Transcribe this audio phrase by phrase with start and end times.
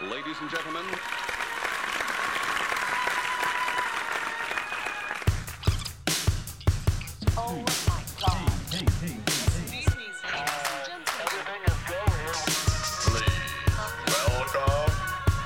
[0.00, 0.84] Ladies and gentlemen,
[7.38, 8.52] Oh my god.
[8.70, 9.18] Excuse me,
[9.70, 10.36] ladies and
[10.86, 11.06] gentlemen.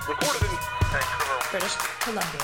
[0.06, 0.56] recorded in
[1.50, 2.42] British Columbia.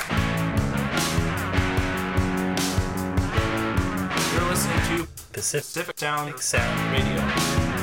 [4.32, 7.75] You're listening to Pacific Sound Sound Radio.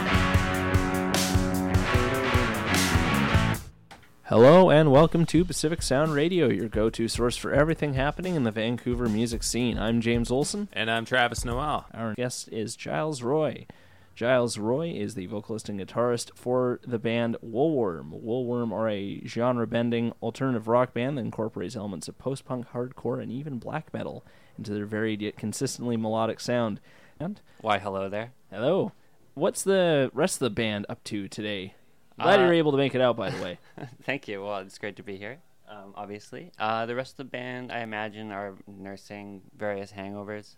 [4.33, 8.49] Hello and welcome to Pacific Sound Radio, your go-to source for everything happening in the
[8.49, 9.77] Vancouver music scene.
[9.77, 10.69] I'm James Olson.
[10.73, 11.85] And I'm Travis Noel.
[11.93, 13.67] Our guest is Giles Roy.
[14.15, 18.23] Giles Roy is the vocalist and guitarist for the band Woolworm.
[18.23, 23.59] Woolworm are a genre-bending alternative rock band that incorporates elements of post-punk, hardcore, and even
[23.59, 24.25] black metal
[24.57, 26.79] into their varied yet consistently melodic sound.
[27.19, 28.31] And Why, hello there.
[28.49, 28.93] hello,
[29.35, 31.75] what's the rest of the band up to today?
[32.19, 33.59] Glad Uh, you were able to make it out, by the way.
[34.03, 34.43] Thank you.
[34.43, 36.51] Well, it's great to be here, um, obviously.
[36.59, 40.55] Uh, the rest of the band, I imagine, are nursing various hangovers,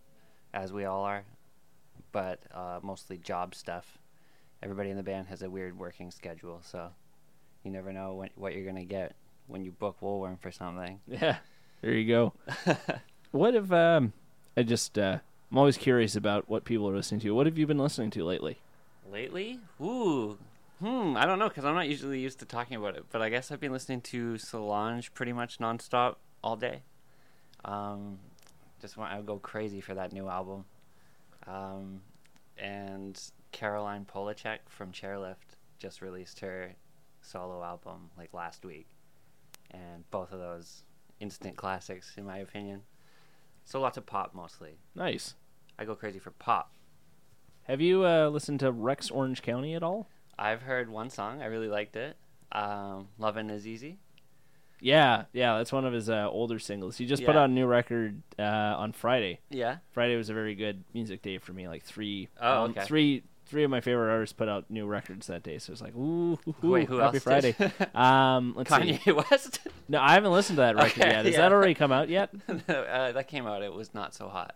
[0.53, 1.23] as we all are,
[2.11, 3.97] but uh, mostly job stuff.
[4.61, 6.89] Everybody in the band has a weird working schedule, so
[7.63, 9.15] you never know when, what you're going to get
[9.47, 10.99] when you book Woolworm for something.
[11.07, 11.37] Yeah,
[11.81, 12.33] there you go.
[13.31, 14.13] what if um,
[14.57, 15.19] I just uh,
[15.51, 17.31] I'm always curious about what people are listening to.
[17.31, 18.59] What have you been listening to lately?
[19.09, 19.59] Lately?
[19.81, 20.37] Ooh.
[20.79, 23.29] Hmm, I don't know, because I'm not usually used to talking about it, but I
[23.29, 26.81] guess I've been listening to Solange pretty much nonstop all day.
[27.63, 28.19] Um,
[28.81, 30.65] just want to go crazy for that new album.
[31.47, 32.01] Um,
[32.57, 33.19] and
[33.51, 36.73] Caroline Polachek from Chairlift just released her
[37.21, 38.87] solo album like last week.
[39.71, 40.83] And both of those
[41.19, 42.81] instant classics, in my opinion.
[43.63, 44.77] So lots of pop mostly.
[44.93, 45.35] Nice.
[45.79, 46.71] I go crazy for pop.
[47.63, 50.07] Have you uh, listened to Rex Orange County at all?
[50.37, 51.41] I've heard one song.
[51.41, 52.17] I really liked it.
[52.51, 53.97] Um, Lovin' is Easy.
[54.81, 56.97] Yeah, yeah, that's one of his uh, older singles.
[56.97, 59.39] He just put out a new record uh, on Friday.
[59.49, 59.77] Yeah.
[59.93, 61.67] Friday was a very good music day for me.
[61.67, 62.83] Like three, Oh, um, okay.
[62.83, 65.59] three, three of my favorite artists put out new records that day.
[65.59, 67.55] So it's like, ooh, ooh, ooh, Wait, who happy else Friday.
[67.95, 68.75] um, let's see.
[68.75, 69.59] Kanye West.
[69.87, 71.25] No, I haven't listened to that record Okay, yet.
[71.25, 71.41] Has yeah.
[71.41, 72.31] that already come out yet?
[72.67, 73.63] No, uh, that came out.
[73.63, 74.55] It was not so hot.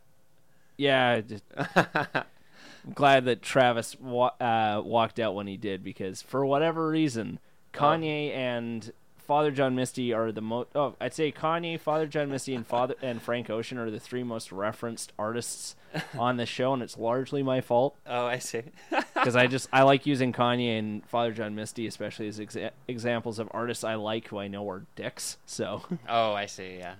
[0.78, 1.44] Yeah, just,
[2.86, 7.40] I'm glad that Travis wa- uh, walked out when he did because for whatever reason,
[7.74, 8.92] Kanye and
[9.30, 10.70] Father John Misty are the most.
[10.74, 14.24] Oh, I'd say Kanye, Father John Misty, and Father and Frank Ocean are the three
[14.24, 15.76] most referenced artists
[16.18, 18.64] on the show, and it's largely my fault oh, I see.
[19.14, 23.38] because I just I like using Kanye and Father John Misty especially as exa- examples
[23.38, 25.38] of artists I like who I know are dicks.
[25.46, 26.78] So oh, I see.
[26.80, 26.96] Yeah.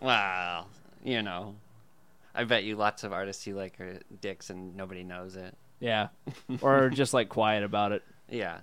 [0.00, 0.68] Well,
[1.02, 1.56] you know,
[2.34, 5.56] I bet you lots of artists you like are dicks and nobody knows it.
[5.80, 6.08] yeah,
[6.62, 8.02] or just like quiet about it.
[8.28, 8.58] Yeah.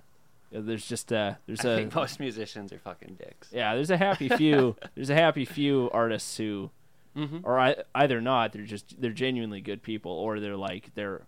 [0.50, 3.48] There's just uh there's I a think most musicians are fucking dicks.
[3.52, 4.76] Yeah, there's a happy few.
[4.94, 6.70] there's a happy few artists who,
[7.16, 7.38] Mm-hmm.
[7.44, 11.26] or I, either not, they're just they're genuinely good people, or they're like they're,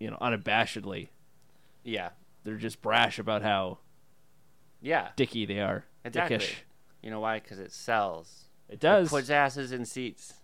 [0.00, 1.08] you know, unabashedly
[1.84, 2.10] Yeah.
[2.44, 3.78] they're just brash about how
[4.80, 5.08] Yeah.
[5.16, 5.84] dicky they are.
[6.04, 6.36] Exactly.
[6.38, 6.54] Dickish.
[7.02, 7.40] You know why?
[7.40, 8.44] Because it sells.
[8.68, 9.08] It does.
[9.08, 10.34] It puts asses in seats.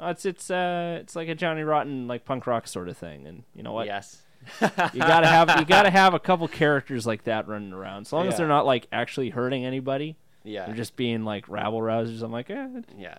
[0.00, 3.26] Oh, it's it's uh it's like a Johnny Rotten like punk rock sort of thing,
[3.26, 3.86] and you know what?
[3.86, 4.20] Yes.
[4.60, 4.68] You
[5.00, 8.02] gotta have you gotta have a couple characters like that running around.
[8.02, 10.66] As long as they're not like actually hurting anybody, Yeah.
[10.66, 12.22] they're just being like rabble rousers.
[12.22, 12.68] I'm like, eh,
[12.98, 13.18] Yeah.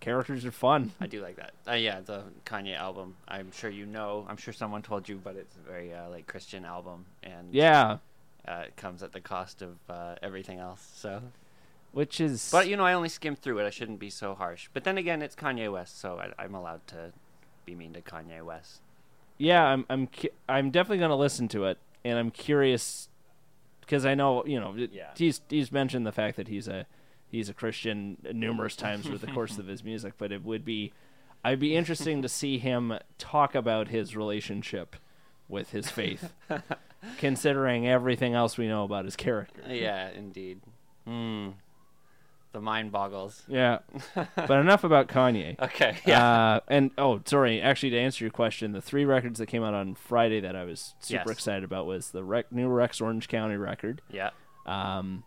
[0.00, 0.92] characters are fun.
[1.00, 1.52] I do like that.
[1.66, 3.16] Uh, yeah, the Kanye album.
[3.26, 4.26] I'm sure you know.
[4.28, 7.98] I'm sure someone told you, but it's a very uh, like Christian album, and Yeah,
[8.46, 10.86] uh, it comes at the cost of uh, everything else.
[10.94, 11.22] So,
[11.94, 13.66] which is but you know, I only skimmed through it.
[13.66, 14.68] I shouldn't be so harsh.
[14.74, 17.12] But then again, it's Kanye West, so I, I'm allowed to
[17.64, 18.80] be mean to Kanye West.
[19.38, 23.08] yeah, I'm I'm cu- I'm definitely gonna listen to it, and I'm curious
[23.80, 25.10] because I know you know Yeah.
[25.16, 26.86] he's he's mentioned the fact that he's a
[27.30, 30.92] he's a Christian numerous times over the course of his music, but it would be
[31.44, 34.96] I'd be interesting to see him talk about his relationship
[35.48, 36.32] with his faith,
[37.18, 39.60] considering everything else we know about his character.
[39.68, 40.60] Yeah, indeed.
[41.06, 41.50] Hmm.
[42.54, 43.42] The mind boggles.
[43.48, 43.80] Yeah,
[44.36, 45.58] but enough about Kanye.
[45.60, 45.98] Okay.
[46.06, 46.24] Yeah.
[46.54, 47.60] Uh, and oh, sorry.
[47.60, 50.64] Actually, to answer your question, the three records that came out on Friday that I
[50.64, 51.30] was super Yes.
[51.38, 54.30] excited about was the rec- new Rex Orange County record, yeah.
[54.66, 55.24] um,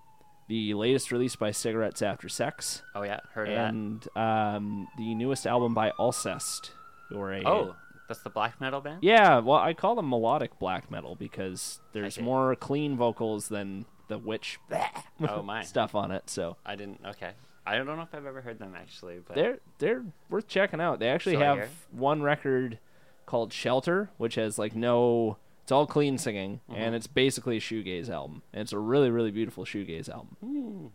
[0.47, 3.19] the latest release by Cigarettes After Sex, Oh yeah.
[3.33, 3.69] Heard of that.
[3.73, 6.71] and um, the newest album by Alcest,
[7.09, 7.75] who are a Oh,
[8.07, 8.99] that's the black metal band.
[9.03, 9.39] yeah.
[9.39, 14.59] Well, I call them melodic black metal because there's more clean vocals than the witch
[15.27, 15.63] Oh, my.
[15.63, 16.29] stuff on it.
[16.29, 17.01] So I didn't.
[17.05, 17.31] Okay.
[17.65, 20.99] I don't know if I've ever heard them actually, but they're they're worth checking out.
[20.99, 22.79] They actually have one record
[23.25, 26.81] called Shelter, which has like no It's all clean singing, Mm-hmm.
[26.81, 28.41] and it's basically a shoegaze album.
[28.53, 30.37] And it's a really, really beautiful shoegaze album.
[30.41, 30.87] Hmm.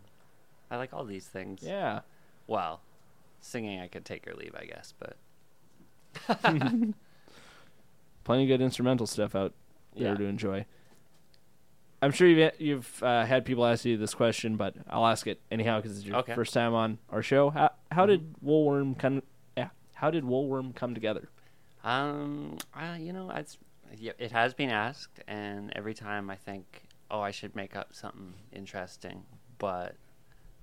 [0.70, 1.60] I like all these things.
[1.62, 2.00] Yeah.
[2.46, 2.80] Well,
[3.40, 5.16] singing I could take or leave, I guess, but
[8.24, 9.52] Plenty of good instrumental stuff out
[9.96, 10.14] there Yeah.
[10.18, 10.64] to enjoy.
[12.02, 15.40] I'm sure you've you've uh, had people ask you this question, but I'll ask it
[15.50, 16.34] anyhow because it's your Okay.
[16.34, 17.50] first time on our show.
[17.50, 19.22] How how did Woolworm come?
[19.56, 21.28] Yeah, how did Woolworm come together?
[21.84, 22.58] Um,
[22.98, 23.58] you know, it's,
[24.00, 28.34] it has been asked, and every time I think, oh, I should make up something
[28.52, 29.24] interesting,
[29.58, 29.96] but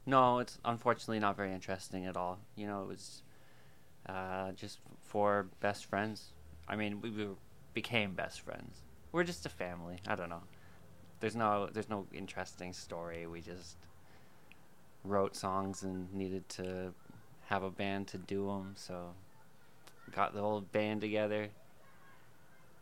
[0.05, 2.39] no, it's unfortunately not very interesting at all.
[2.55, 3.23] You know, it was
[4.07, 6.31] uh, just four best friends.
[6.69, 7.27] I mean, we, we
[7.73, 8.81] became best friends.
[9.11, 9.97] We're just a family.
[10.07, 10.43] I don't know.
[11.19, 13.27] There's no, there's no interesting story.
[13.27, 13.75] We just
[15.03, 16.93] wrote songs and needed to
[17.47, 19.13] have a band to do them, so
[20.15, 21.49] got the whole band together.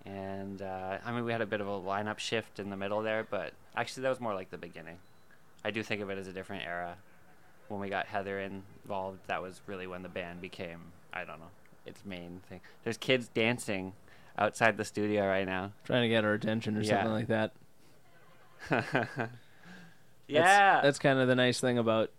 [0.06, 3.02] And uh, I mean, we had a bit of a lineup shift in the middle
[3.02, 4.98] there, but actually, that was more like the beginning.
[5.66, 6.96] I do think of it as a different era.
[7.68, 10.80] When we got Heather involved, that was really when the band became,
[11.12, 11.50] I don't know,
[11.86, 12.62] its main thing.
[12.84, 13.92] There's kids dancing
[14.38, 15.72] outside the studio right now.
[15.84, 17.02] Trying to get our attention or Yeah.
[17.04, 17.52] something like that.
[18.72, 19.28] yeah.
[20.30, 22.12] That's, that's kind of the nice thing about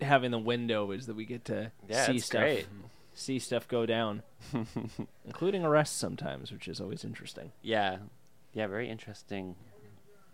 [0.00, 2.66] having the window is that we get to yeah, see stuff great.
[3.14, 4.22] see stuff go down,
[5.26, 7.52] including arrests sometimes, which is always interesting.
[7.62, 7.98] Yeah.
[8.52, 9.56] Yeah, very interesting.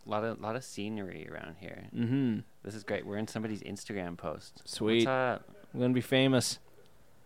[0.06, 1.84] A lot of lot of scenery around here.
[1.94, 2.40] Mm-hmm.
[2.62, 3.06] This is great.
[3.06, 4.62] We're in somebody's Instagram post.
[4.66, 5.06] Sweet.
[5.06, 5.48] What's up?
[5.72, 6.58] I'm gonna be famous.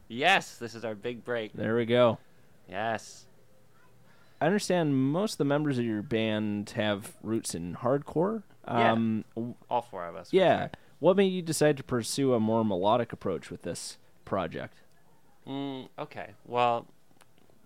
[0.07, 1.53] Yes, this is our big break.
[1.53, 2.19] There we go.
[2.69, 3.27] Yes.
[4.40, 8.43] I understand most of the members of your band have roots in hardcore.
[8.67, 8.93] Yeah.
[8.93, 9.25] Um,
[9.70, 10.32] All four of us.
[10.32, 10.58] yeah.
[10.61, 10.70] sure.
[11.00, 14.79] What made you decide to pursue a more melodic approach with this project?
[15.46, 16.31] Mm, okay.
[16.44, 16.87] Well,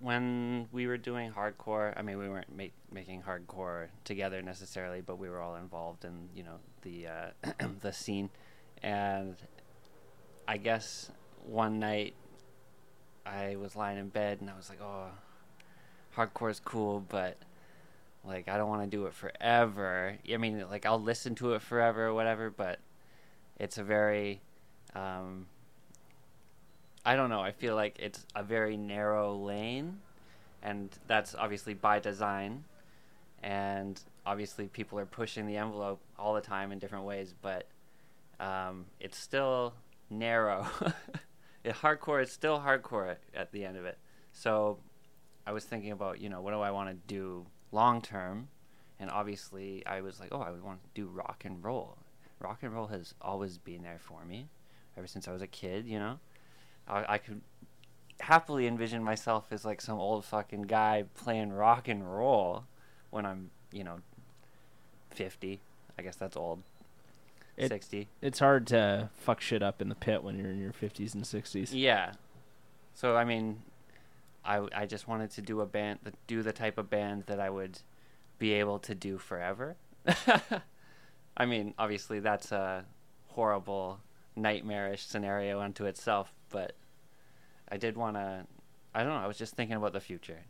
[0.00, 5.16] when we were doing hardcore, I mean, we weren't ma- making hardcore together necessarily, but
[5.18, 8.28] we were all involved in, you know, the uh, the scene.
[8.82, 9.36] And
[10.46, 11.10] I guess
[11.46, 12.14] one night
[13.24, 15.06] I was lying in bed and I was like, "Oh,
[16.16, 17.36] hardcore is cool, but
[18.24, 21.62] like I don't want to do it forever." I mean, like I'll listen to it
[21.62, 22.78] forever or whatever, but
[23.58, 24.40] it's a very
[24.94, 25.46] um,
[27.04, 27.40] I don't know.
[27.40, 29.98] I feel like it's a very narrow lane,
[30.62, 32.64] and that's obviously by design.
[33.42, 37.66] And obviously, people are pushing the envelope all the time in different ways, but
[38.38, 39.74] um, it's still
[40.10, 40.66] narrow.
[41.64, 43.98] hardcore is still hardcore at the end of it.
[44.32, 44.78] So
[45.46, 48.48] I was thinking about, you know, what do I want to do long term?
[49.00, 51.96] And obviously, I was like, oh, I would want to do rock and roll.
[52.38, 54.48] Rock and roll has always been there for me
[54.96, 56.18] ever since I was a kid, you know?
[56.86, 57.40] I, I could
[58.20, 62.64] happily envision myself as like some old fucking guy playing rock and roll
[63.10, 63.98] when I'm, you know,
[65.10, 65.60] 50.
[65.98, 66.62] I guess that's old.
[67.56, 68.08] It- 60.
[68.20, 71.24] It's hard to fuck shit up in the pit when you're in your 50s and
[71.24, 71.70] 60s.
[71.72, 72.12] Yeah.
[72.94, 73.62] So I mean,
[74.44, 77.50] I I just wanted to do a band do the type of band that I
[77.50, 77.80] would
[78.38, 79.76] be able to do forever.
[81.36, 82.84] I mean, obviously that's a
[83.28, 84.00] horrible,
[84.36, 86.72] nightmarish scenario unto itself, but
[87.68, 88.46] I did want to.
[88.94, 89.24] I don't know.
[89.24, 90.40] I was just thinking about the future.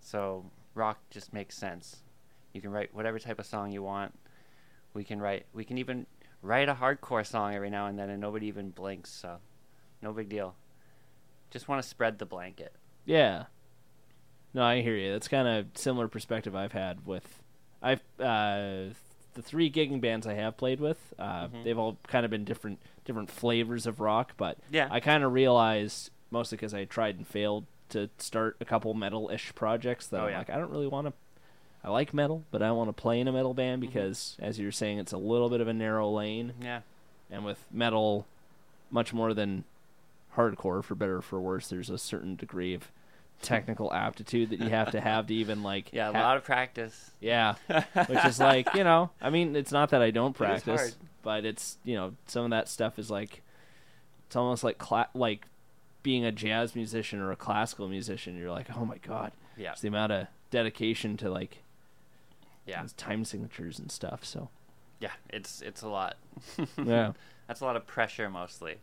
[0.00, 1.98] So rock just makes sense.
[2.54, 4.18] You can write whatever type of song you want.
[4.94, 5.46] We can write.
[5.52, 6.06] We can even
[6.40, 9.10] write a hardcore song every now and then, and nobody even blinks.
[9.10, 9.38] So,
[10.00, 10.54] no big deal.
[11.50, 12.72] Just want to spread the blanket.
[13.04, 13.44] Yeah.
[14.54, 15.12] No, I hear you.
[15.12, 17.40] That's kind of similar perspective I've had with
[17.82, 18.92] I've uh
[19.34, 21.14] the three gigging bands I have played with.
[21.18, 21.64] Uh Mhm.
[21.64, 24.88] they've all kind of been different different flavors of rock, but Yeah.
[24.90, 29.54] I kind of realized mostly because I tried and failed to start a couple metal-ish
[29.54, 30.38] projects that Oh, I'm yeah.
[30.38, 31.12] like I don't really want to
[31.84, 33.92] I like metal, but I don't want to play in a metal band Mm-hmm.
[33.92, 36.80] because as you were saying it's a little bit of a narrow lane Yeah.
[37.30, 38.26] and with metal
[38.90, 39.64] much more than
[40.38, 42.90] hardcore for better or for worse there's a certain degree of
[43.42, 46.10] technical aptitude that you have to have to even like Yeah.
[46.10, 47.10] A ha- lot of practice.
[47.20, 47.54] yeah
[48.06, 50.94] which is like you know i mean it's not that i don't practice hard.
[51.22, 53.42] but it's you know some of that stuff is like
[54.26, 55.46] it's almost like cla- like
[56.02, 59.72] being a jazz musician or a classical musician you're like oh my god Yeah.
[59.72, 61.58] it's the amount of dedication to like
[62.66, 62.86] Yeah.
[62.96, 64.48] time signatures and stuff so
[65.00, 65.12] Yeah.
[65.30, 66.16] It's it's a lot.
[66.84, 67.12] yeah
[67.46, 68.76] That's a lot of pressure mostly.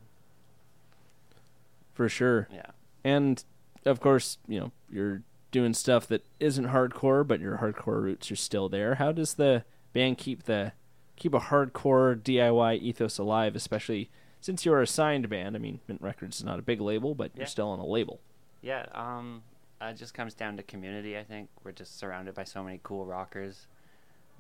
[1.96, 2.68] For sure Yeah.
[3.04, 3.44] And
[3.86, 8.36] of course, you know, you're doing stuff that isn't hardcore, but your hardcore roots are
[8.36, 8.96] still there.
[8.96, 10.74] How does the band keep the
[11.16, 14.10] keep a hardcore DIY ethos alive, especially
[14.42, 15.56] since you're a signed band?
[15.56, 17.40] I mean, Mint Records is not a big label, but Yeah.
[17.42, 18.20] you're still on a label.
[18.62, 19.44] Yeah, um,
[19.82, 21.18] Uh, it just comes down to community.
[21.18, 23.68] I think we're just surrounded by so many cool rockers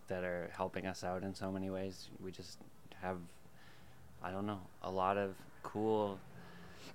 [0.08, 2.10] that are helping us out in so many ways.
[2.22, 2.58] We just
[3.02, 3.18] have,
[4.24, 6.20] I don't know, a lot of cool,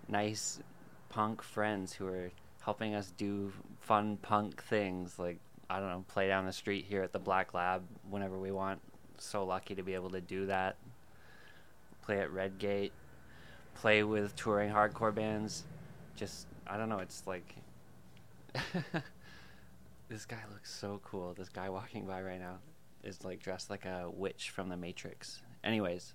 [0.09, 0.61] nice
[1.09, 2.31] punk friends who are
[2.63, 5.19] helping us do fun punk things.
[5.19, 8.51] Like I don't know, play down the street here at the Black Lab whenever we
[8.51, 8.81] want.
[9.19, 10.77] So lucky to be able to do that.
[12.03, 12.93] Play at Redgate.
[13.75, 15.65] Play with touring hardcore bands.
[16.17, 16.99] Just I don't know.
[16.99, 17.55] It's like
[20.09, 21.35] this guy looks so cool.
[21.35, 22.59] This guy walking by right now
[23.05, 25.41] is like dressed like a witch from the Matrix.
[25.63, 26.15] Anyways,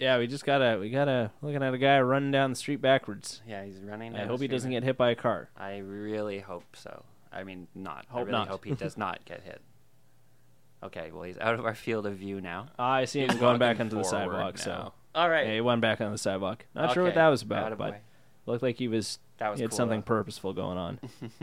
[0.00, 3.42] Yeah, we just gotta we gotta looking at a guy running down the street backwards.
[3.46, 4.16] yeah, he's running.
[4.16, 5.50] I hope he doesn't get hit by a car.
[5.56, 7.04] I really hope so.
[7.32, 8.06] I mean, not.
[8.10, 8.48] I Hope really not.
[8.48, 9.60] hope he does not get hit.
[10.82, 12.68] Okay, well he's out of our field of view now.
[12.78, 14.56] Ah, I see him going back onto the sidewalk.
[14.56, 14.94] So.
[15.14, 15.46] All right.
[15.46, 16.64] yeah, he went back on the sidewalk.
[16.74, 18.00] Not sure what that was about, but
[18.46, 20.04] looked like he was, That was he had cool, something though.
[20.06, 20.98] purposeful going on.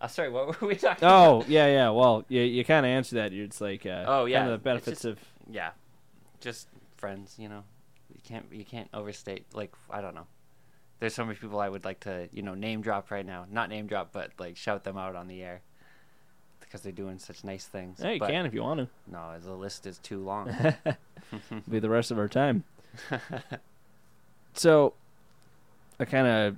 [0.00, 0.98] Uh, sorry, what were we talking?
[1.04, 1.28] About?
[1.28, 1.90] Oh yeah, yeah.
[1.90, 3.32] Well, you you kind of answered that.
[3.32, 5.18] It's like uh, Oh, yeah, kind of the benefits just- of
[5.50, 5.70] Yeah,
[6.40, 6.68] just
[6.98, 7.34] friends.
[7.36, 7.64] You know,
[8.12, 9.46] you can't you can't overstate.
[9.54, 10.26] Like I don't know.
[11.00, 13.46] There's so many people I would like to you know name drop right now.
[13.50, 15.60] Not name drop, but like shout them out on the air
[16.60, 17.98] because they're doing such nice things.
[18.02, 18.88] Yeah, you But can if you want to.
[19.10, 20.48] No, the list is too long.
[21.70, 22.64] Be the rest of our time.
[24.54, 24.94] So,
[26.00, 26.56] I kind of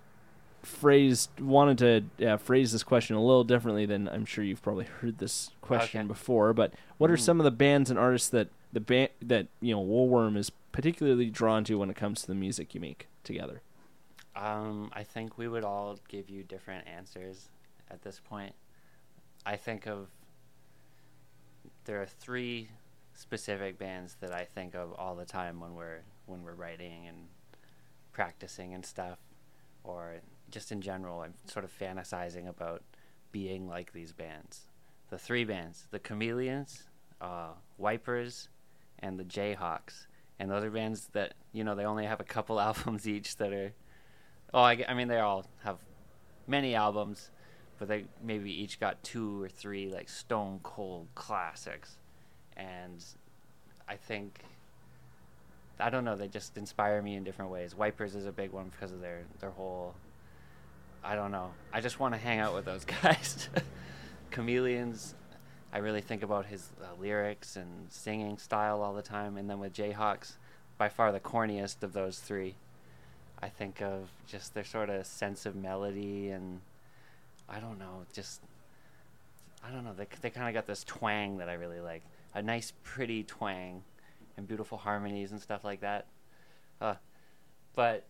[0.63, 4.85] phrased wanted to uh, phrase this question a little differently than I'm sure you've probably
[4.87, 6.09] heard this question Okay.
[6.09, 6.53] before.
[6.55, 7.21] But what are Mm.
[7.21, 11.31] some of the bands and artists that the band that you know Woolworm is particularly
[11.31, 13.63] drawn to when it comes to the music you make together?
[14.37, 17.49] Um, I think we would all give you different answers
[17.91, 18.55] at this point.
[19.45, 20.09] I think of
[21.85, 22.69] there are three
[23.15, 27.27] specific bands that I think of all the time when we're when we're writing and
[28.13, 29.19] practicing and stuff,
[29.85, 30.17] or
[30.51, 31.21] just in general.
[31.21, 32.83] I'm sort of fantasizing about
[33.33, 34.69] being like these bands.
[35.11, 36.85] The three bands: the Chameleons,
[37.21, 38.49] uh, Wipers,
[39.01, 40.07] and the Jayhawks.
[40.41, 43.73] And are bands that you know they only have a couple albums each that are
[44.53, 45.79] Oh, I mean, they all have
[46.47, 47.31] many albums,
[47.79, 51.99] but they maybe each got two or three like stone cold classics,
[52.57, 53.05] and
[53.89, 54.41] I think
[55.79, 56.17] I don't know.
[56.17, 57.77] They just inspire me in different ways.
[57.77, 59.95] Wipers is a big one because of their their whole.
[61.03, 61.53] I don't know.
[61.73, 63.49] I just want to hang out with those guys.
[64.33, 65.15] Chameleons.
[65.73, 69.61] I really think about his uh, lyrics and singing style all the time, and then
[69.61, 70.33] with Jayhawks,
[70.79, 72.55] by far the corniest of those three.
[73.43, 76.61] I think of just their sort of sense of melody and
[77.49, 78.41] I don't know, just
[79.65, 79.93] I don't know.
[79.93, 82.03] They they kind of got this twang that I really like,
[82.35, 83.83] a nice, pretty twang,
[84.37, 86.07] and beautiful harmonies and stuff like that.
[86.81, 86.95] Uh,
[87.75, 88.05] but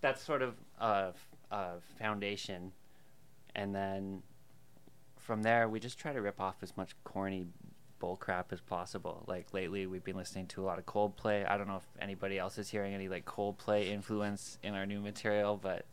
[0.00, 1.12] that's sort of a,
[1.50, 1.68] a
[1.98, 2.72] foundation,
[3.54, 4.22] and then
[5.26, 7.48] from there we just try to rip off as much corny
[8.00, 9.24] bullcrap as possible.
[9.26, 11.48] Like lately, we've been listening to a lot of Coldplay.
[11.48, 15.00] I don't know if anybody else is hearing any like Coldplay influence in our new
[15.00, 15.84] material, but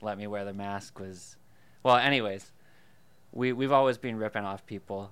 [0.00, 1.36] "Let Me Wear the Mask" was,
[1.82, 1.96] well.
[1.96, 2.52] Anyways,
[3.32, 5.10] we we've always been ripping off people.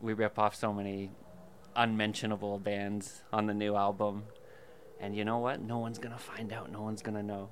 [0.00, 1.10] We rip off so many
[1.76, 4.24] unmentionable bands on the new album,
[5.00, 5.60] and you know what?
[5.60, 6.72] No one's gonna find out.
[6.72, 7.50] No one's gonna know.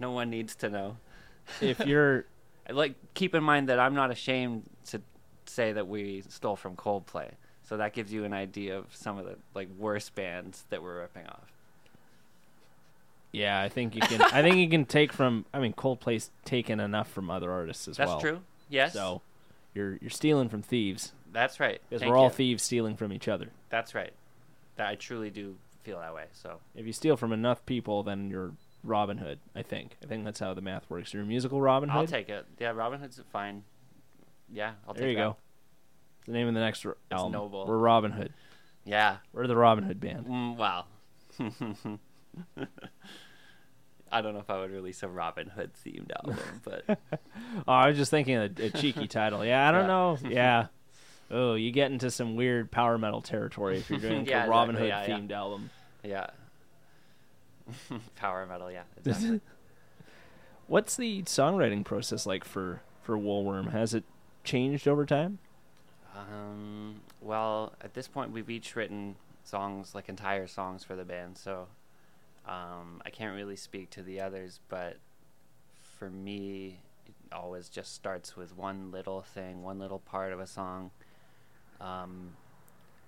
[0.00, 0.96] No one needs to know.
[1.60, 2.26] If you're
[2.70, 5.00] like keep in mind that I'm not ashamed to
[5.46, 7.30] say that we stole from Coldplay.
[7.64, 11.00] So that gives you an idea of some of the like worst bands that we're
[11.00, 11.52] ripping off.
[13.32, 14.22] yeah, I think you can.
[14.22, 15.44] I think you can take from.
[15.52, 18.16] I mean, Coldplay's taken enough from other artists as That's well.
[18.18, 18.40] That's true.
[18.70, 18.92] Yes.
[18.94, 19.20] So
[19.74, 21.80] you're you're stealing from thieves that's right.
[21.88, 22.30] because Thank we're all you.
[22.30, 23.50] thieves stealing from each other.
[23.68, 24.12] That's right.
[24.76, 26.24] That I truly do feel that way.
[26.32, 28.52] So If you steal from enough people, then you're
[28.88, 29.38] Robin Hood.
[29.54, 29.96] I think.
[30.02, 31.12] I think that's how the math works.
[31.14, 31.98] You're a musical Robin Hood.
[32.00, 32.46] I'll take it.
[32.58, 33.62] Yeah, Robin Hood's fine.
[34.50, 35.00] Yeah, I'll there take it.
[35.00, 35.22] There you that.
[35.22, 35.36] go.
[36.26, 37.32] The name of the next r- album.
[37.32, 37.66] noble.
[37.66, 38.32] We're Robin Hood.
[38.84, 39.18] Yeah.
[39.32, 40.26] We're the Robin Hood band.
[40.26, 40.86] Mm, wow.
[44.10, 46.84] I don't know if I would release a Robin Hood themed album, but
[47.68, 49.44] Oh, I was just thinking of a, a cheeky title.
[49.44, 49.86] Yeah, I don't Yeah.
[49.86, 50.18] know.
[50.30, 50.66] Yeah.
[51.30, 54.74] Oh, you get into some weird power metal territory if you're doing Yeah, a Robin
[54.74, 55.12] Hood exactly.
[55.12, 55.24] Yeah, yeah.
[55.26, 55.70] themed album.
[56.02, 56.26] yeah.
[58.16, 58.82] Power metal, yeah.
[58.98, 59.40] Exactly.
[60.66, 63.70] What's the songwriting process like for for Woolworm?
[63.70, 64.04] Has it
[64.44, 65.38] changed over time?
[66.14, 71.38] Um, well, at this point, we've each written songs, like entire songs for the band,
[71.38, 71.68] so
[72.46, 74.96] um, I can't really speak to the others, but
[75.98, 80.46] for me, it always just starts with one little thing, one little part of a
[80.46, 80.90] song.
[81.80, 82.32] Um,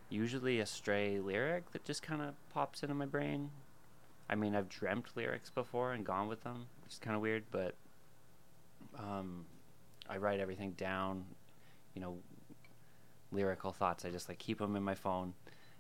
[0.09, 3.51] usually a stray lyric that just kind of pops into my brain.
[4.31, 7.45] I mean, I've dreamt lyrics before and gone with them, which is kind of weird,
[7.51, 7.75] but
[8.97, 9.45] um,
[10.09, 11.25] I write everything down.
[11.95, 12.19] You know,
[13.33, 14.05] lyrical thoughts.
[14.05, 15.35] I just like keep them in my phone,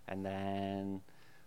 [0.08, 1.00] and then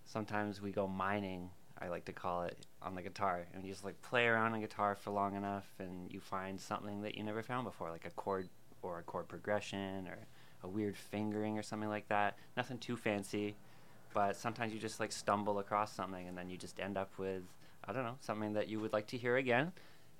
[0.05, 1.49] sometimes we go mining.
[1.81, 4.61] I like to call it on the guitar, and you just like play around on
[4.61, 8.11] guitar for long enough, and you find something that you never found before, like a
[8.11, 8.47] chord
[8.81, 10.17] or a chord progression or
[10.63, 12.37] a weird fingering or something like that.
[12.55, 13.55] Nothing too fancy,
[14.13, 17.43] but sometimes you just like stumble across something, and then you just end up with
[17.85, 19.71] I don't know something that you would like to hear again,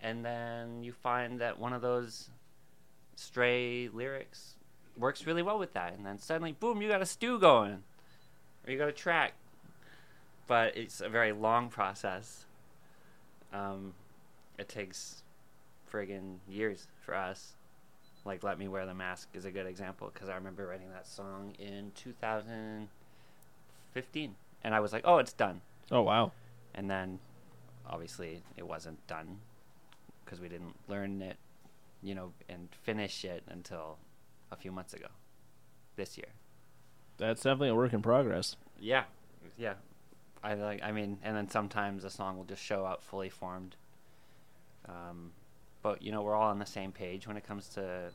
[0.02, 2.30] and then you find that one of those
[3.16, 4.56] stray lyrics
[4.98, 7.84] works really well with that, and then suddenly, boom, you got a stew going,
[8.66, 9.34] or you got a track.
[10.46, 12.46] But it's a very long process.
[13.54, 13.94] Um,
[14.58, 15.24] it takes
[15.92, 17.54] friggin' years for us.
[18.26, 21.08] Like "Let Me Wear the Mask" is a good example because I remember writing that
[21.08, 21.92] song in
[23.94, 26.32] 2015, and I was like, "Oh, it's done," Oh wow.
[26.74, 27.20] and then
[27.86, 29.40] obviously it wasn't done
[30.24, 31.38] because we didn't learn it,
[32.02, 33.98] you know, and finish it until
[34.52, 35.08] a few months ago,
[35.96, 36.28] this year.
[37.18, 38.56] That's definitely a work in progress.
[38.80, 39.04] Yeah,
[39.58, 39.74] yeah.
[40.44, 40.82] I like.
[40.84, 43.76] I mean, and then sometimes a song will just show up fully formed.
[44.88, 45.32] Um,
[45.82, 48.12] but you know, we're all on the same page when it comes to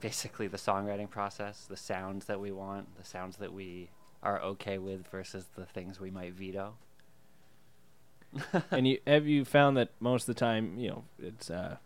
[0.00, 3.90] basically the songwriting process, the sounds that we want, the sounds that we
[4.22, 6.74] are okay with versus the things we might veto.
[8.70, 11.76] and you have you found that most of the time, you know, it's uh,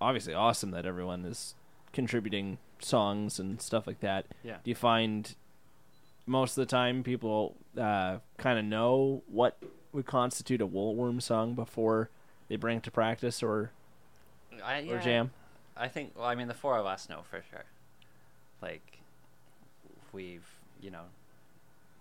[0.00, 1.54] obviously awesome that everyone is
[1.92, 4.26] contributing songs and stuff like that.
[4.42, 4.56] Yeah.
[4.64, 5.34] Do you find
[6.26, 9.58] most of the time people uh, kind of know what
[9.92, 12.08] would constitute a woolworm song before
[12.48, 13.72] they bring it to practice or
[14.64, 15.32] I, or jam?
[15.76, 16.12] I think.
[16.16, 17.64] Well, I mean, the four of us know for sure.
[18.62, 19.00] Like,
[20.12, 20.46] we've
[20.82, 21.04] you know,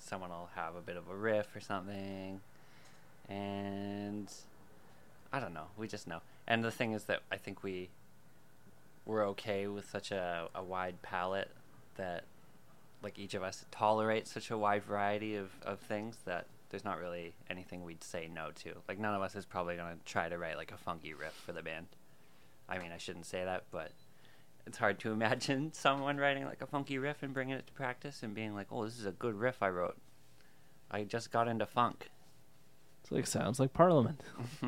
[0.01, 2.41] someone will have a bit of a riff or something,
[3.29, 4.31] and
[5.31, 5.67] I don't know.
[5.77, 6.21] We just know.
[6.47, 7.89] And the thing is that I think we
[9.05, 11.49] we're okay with such a, a wide palette
[11.95, 12.23] that
[13.01, 16.99] like each of us tolerate such a wide variety of, of things that there's not
[16.99, 18.73] really anything we'd say no to.
[18.87, 21.51] Like none of us is probably gonna try to write like a funky riff for
[21.51, 21.87] the band.
[22.69, 23.91] I mean I shouldn't say that, but
[24.65, 28.23] it's hard to imagine someone writing like a funky riff and bringing it to practice
[28.23, 29.97] and being like, "Oh, this is a good riff I wrote.
[30.89, 32.09] I just got into funk."
[33.03, 34.21] It's like sounds like Parliament.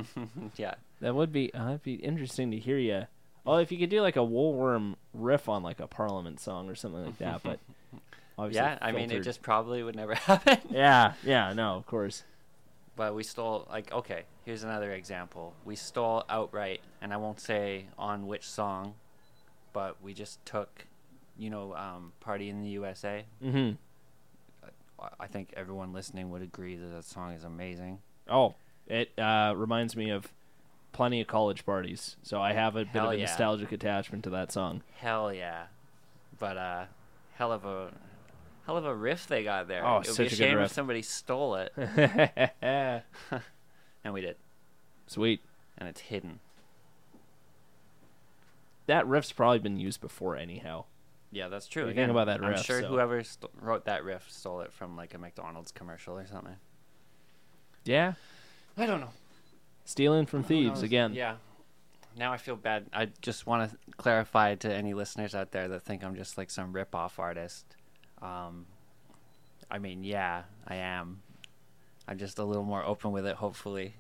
[0.56, 3.04] yeah, That would be uh, that'd be interesting to hear you.
[3.46, 6.76] Oh, if you could do like a woolworm riff on like a Parliament song or
[6.76, 7.60] something like that, but
[8.38, 8.78] obviously yeah.
[8.82, 10.60] I mean, it just probably would never happen.
[10.70, 12.24] yeah, yeah, no, of course.
[12.96, 15.54] But we stole like okay, here's another example.
[15.66, 18.96] We stole outright, and I won't say on which song,
[19.74, 20.86] but we just took,
[21.38, 23.76] you know, um, "Party in the USA." Mm-hmm.
[25.00, 28.00] I- I think everyone listening would agree that that song is amazing.
[28.30, 28.56] Oh,
[28.88, 30.32] it uh, reminds me of
[30.94, 33.26] plenty of college parties, so I have a bit of a yeah.
[33.26, 34.82] nostalgic attachment to that song.
[34.98, 35.66] Hell yeah,
[36.40, 36.86] but uh,
[37.36, 37.92] hell of a,
[38.66, 39.86] hell of a riff they got there.
[39.86, 40.68] Oh, it would such a be good shame riff.
[40.68, 41.74] if somebody stole it,
[42.62, 44.38] and we did,
[45.08, 45.42] Sweet.
[45.78, 46.40] and it's hidden.
[48.88, 50.86] That riff's probably been used before, anyhow.
[51.32, 51.86] Yeah, that's true.
[51.86, 54.62] You Again, think about that I'm riff, sure so- whoever st- wrote that riff stole
[54.62, 56.58] it from like a McDonald's commercial or something.
[57.86, 58.14] Yeah,
[58.78, 59.10] I don't know.
[59.86, 61.14] stealing from thieves again.
[61.14, 61.36] Yeah.
[62.16, 62.86] Now I feel bad.
[62.94, 66.52] I just want to clarify to any listeners out there that think I'm just like
[66.52, 67.66] some rip-off artist.
[68.22, 68.68] Um,
[69.72, 71.22] I mean, yeah, I am.
[72.08, 73.96] I'm just a little more open with it, hopefully.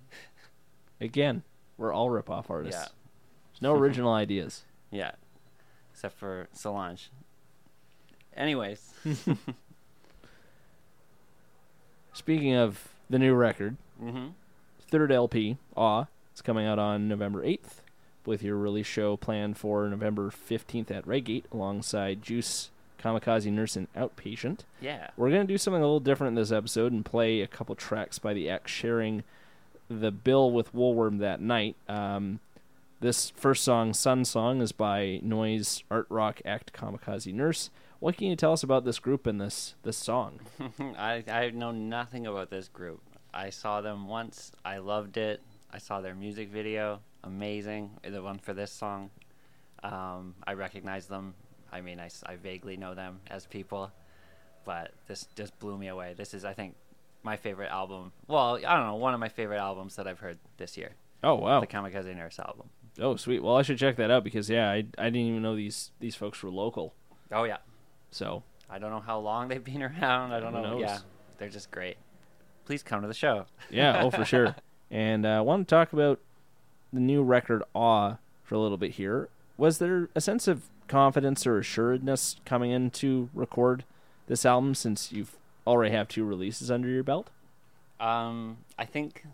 [1.01, 1.41] Again,
[1.77, 2.79] we're all rip-off artists.
[2.79, 2.87] Yeah.
[3.51, 4.63] There's no original ideas.
[4.93, 5.11] Yeah.
[5.91, 7.09] Except for Solange.
[8.35, 8.93] Anyways.
[12.13, 14.27] Speaking of the new record, mm-hmm.
[14.87, 17.81] third LP, Awe, it's coming out on November 8th,
[18.25, 22.69] with your release show planned for November 15th at Redgate alongside Juice,
[23.01, 24.59] Kamikaze Nurse, and Outpatient.
[24.79, 25.09] Yeah.
[25.17, 27.73] We're going to do something a little different in this episode and play a couple
[27.75, 29.23] tracks by the X, sharing
[29.89, 31.75] the bill with Woolworm that night.
[31.89, 32.39] Um,
[33.03, 37.69] this first song, Sun Song, is by Noise Art Rock Act Kamikaze Nurse.
[37.99, 40.39] What can you tell us about this group and this this song?
[40.97, 43.01] I I know nothing about this group.
[43.33, 44.53] I saw them once.
[44.63, 45.41] I loved it.
[45.69, 47.01] I saw their music video.
[47.25, 47.91] Amazing.
[48.09, 49.09] The one for this song.
[49.83, 51.33] Um, I recognize them.
[51.73, 53.91] I mean, I, I vaguely know them as people,
[54.63, 56.13] but this just blew me away.
[56.15, 56.75] This is, I think,
[57.21, 58.13] my favorite album.
[58.27, 60.91] Well, I don't know, one of my favorite albums that I've heard this year.
[61.21, 61.59] Oh wow!
[61.61, 62.69] The Kamikaze Nurse album.
[62.99, 63.41] Oh sweet.
[63.41, 66.15] Well, I should check that out because yeah, I I didn't even know these these
[66.15, 66.93] folks were local.
[67.31, 67.57] Oh yeah.
[68.11, 70.31] So I don't know how long they've been around.
[70.31, 70.61] I don't know.
[70.61, 70.81] knows?
[70.81, 70.99] Yeah,
[71.37, 71.97] they're just great.
[72.65, 73.45] Please come to the show.
[73.69, 74.55] yeah, oh for sure.
[74.91, 76.19] And uh, I want to talk about
[76.91, 79.27] the new record "Awe" for a little bit here.
[79.57, 83.85] Was there a sense of confidence or assuredness coming in to record
[84.27, 87.31] this album since you've already have two releases under your belt?
[87.99, 89.25] Um, I think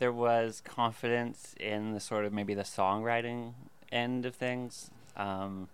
[0.00, 3.52] there was confidence in the sort of maybe the songwriting
[3.92, 4.90] end of things.
[5.14, 5.68] Um,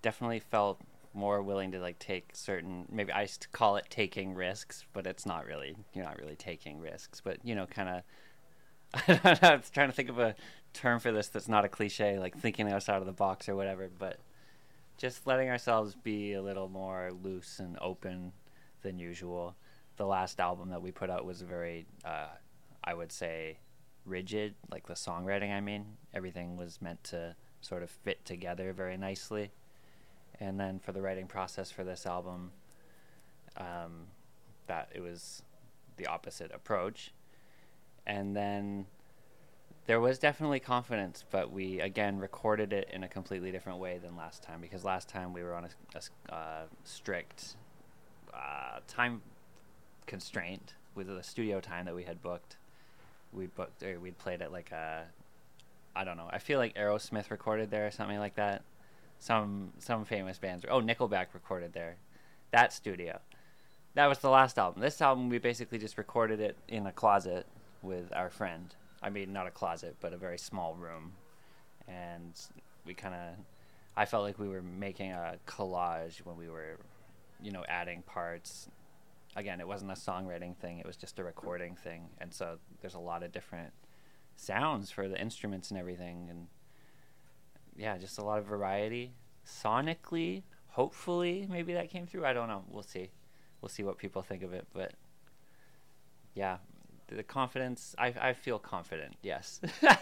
[0.00, 0.80] definitely felt
[1.12, 5.44] more willing to like take certain maybe I call it taking risks, but it's not
[5.44, 8.02] really you're not really taking risks, but you know, kind of.
[9.06, 10.34] I don't know, trying to think of a
[10.72, 13.88] term for this that's not a cliche, like thinking outside of the box or whatever,
[13.98, 14.16] but
[14.98, 18.32] just letting ourselves be a little more loose and open
[18.82, 19.54] than usual.
[19.96, 22.30] The last album that we put out was very, uh,
[22.82, 23.58] I would say,
[24.04, 25.96] rigid, like the songwriting, I mean.
[26.14, 29.50] Everything was meant to sort of fit together very nicely.
[30.38, 32.52] And then for the writing process for this album,
[33.56, 34.06] um,
[34.66, 35.42] that it was
[35.96, 37.12] the opposite approach.
[38.06, 38.86] And then
[39.86, 44.16] there was definitely confidence, but we again recorded it in a completely different way than
[44.16, 47.56] last time because last time we were on a uh, strict
[48.32, 49.20] uh, time
[50.06, 52.56] constraint with the studio time that we had booked.
[53.32, 55.04] We booked or we'd played at like a
[55.94, 56.28] I don't know.
[56.30, 58.62] I feel like Aerosmith recorded there or something like that.
[59.18, 60.64] Some some famous bands.
[60.68, 61.96] Oh, Nickelback recorded there.
[62.52, 63.20] That studio.
[63.94, 64.82] That was the last album.
[64.82, 67.46] This album we basically just recorded it in a closet
[67.82, 68.74] with our friend.
[69.02, 71.12] I mean, not a closet, but a very small room.
[71.88, 72.32] And
[72.86, 73.44] we kind of
[73.96, 76.78] I felt like we were making a collage when we were
[77.42, 78.68] you know, adding parts.
[79.36, 82.08] Again, it wasn't a songwriting thing, it was just a recording thing.
[82.18, 83.72] And so there's a lot of different
[84.36, 86.46] sounds for the instruments and everything and
[87.76, 89.12] yeah, just a lot of variety.
[89.46, 92.26] Sonically, hopefully maybe that came through.
[92.26, 92.64] I don't know.
[92.68, 93.10] We'll see.
[93.60, 94.94] We'll see what people think of it, but
[96.34, 96.58] yeah,
[97.08, 99.16] the confidence I I feel confident.
[99.22, 99.60] Yes.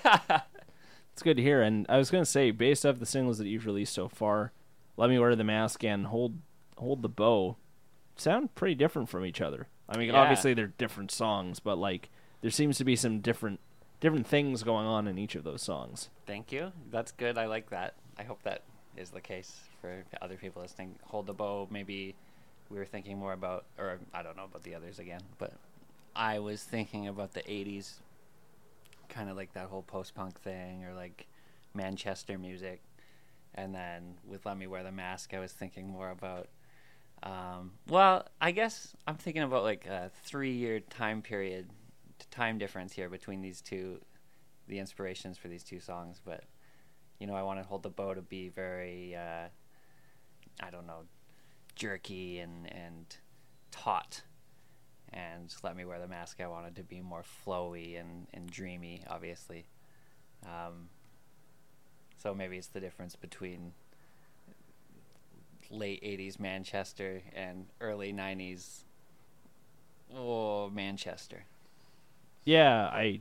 [1.18, 1.62] It's good to hear.
[1.62, 4.52] And I was going to say, based off the singles that you've released so far,
[4.96, 6.38] "Let Me Wear the Mask" and "Hold
[6.76, 7.56] Hold the Bow"
[8.20, 9.68] sound pretty different from each other.
[9.88, 10.20] I mean, Yeah.
[10.20, 13.60] obviously they're different songs, but like there seems to be some different
[14.00, 16.08] different things going on in each of those songs.
[16.24, 16.72] Thank you.
[16.90, 17.36] That's good.
[17.36, 17.94] I like that.
[18.16, 18.62] I hope that
[18.96, 20.96] is the case for other people listening.
[21.06, 21.66] Hold the bow.
[21.70, 22.14] Maybe
[22.70, 25.54] we were thinking more about, or I don't know about the others again, but
[26.14, 28.00] I was thinking about the '80s,
[29.08, 31.26] kind of like that whole post-punk thing, or like
[31.74, 32.80] Manchester music.
[33.54, 36.46] And then with "Let Me Wear the Mask," I was thinking more about.
[37.22, 41.68] Um, well, I guess I'm thinking about like a three-year time period,
[42.30, 44.00] time difference here between these two
[44.68, 46.44] the inspirations for these two songs, but
[47.18, 49.48] you know, I wanted to Hold the Bow to be very uh,
[50.62, 51.04] I don't know,
[51.74, 53.16] jerky and and
[53.70, 54.22] taut.
[55.10, 59.02] And Let Me Wear the Mask I wanted to be more flowy and, and dreamy,
[59.08, 59.66] obviously.
[60.44, 60.90] Um,
[62.22, 63.72] so maybe it's the difference between
[65.70, 68.84] late 80s Manchester and early 90s
[70.14, 71.44] oh Manchester.
[72.44, 73.20] Yeah, I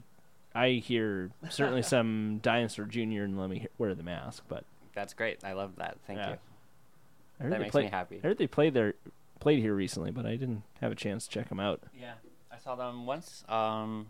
[0.56, 3.24] I hear certainly some Dinosaur Jr.
[3.24, 5.44] and Let Me Wear the Mask, but That's great.
[5.44, 5.98] I love that.
[6.08, 6.30] Thank Yeah.
[6.32, 6.38] you.
[7.40, 8.20] I heard That they makes play, me happy.
[8.24, 8.96] I heard they played there
[9.40, 11.82] played here recently, but I didn't have a chance to check them out.
[12.00, 12.14] Yeah,
[12.52, 14.08] I saw them once, um,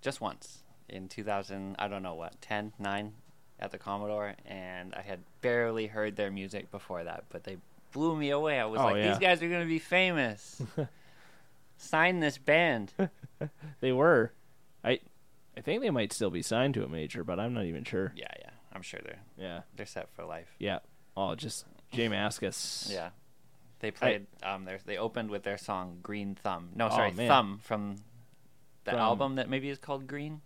[0.00, 1.74] just once in 2000.
[1.80, 3.12] I don't know what 10, 9
[3.58, 7.56] at the Commodore, and I had barely heard their music before that, but they
[7.92, 8.58] blew me away.
[8.60, 9.08] I was Oh, like, yeah.
[9.10, 10.60] these guys are gonna be famous.
[11.76, 12.92] Sign this band.
[13.80, 14.32] They were.
[14.82, 14.98] I
[15.56, 18.12] I think they might still be signed to a major, but I'm not even sure.
[18.16, 18.50] yeah, yeah.
[18.72, 19.60] I'm sure they're Yeah.
[19.76, 20.48] they're set for life.
[20.58, 20.80] Yeah.
[21.16, 22.92] Oh, just J Mascis.
[22.92, 23.10] Yeah.
[23.78, 24.26] They played.
[24.42, 27.28] um, their, they opened with their song "Green Thumb." No, Oh, sorry, man.
[27.28, 27.96] "Thumb" from
[28.82, 30.40] the From- album that maybe is called "Green."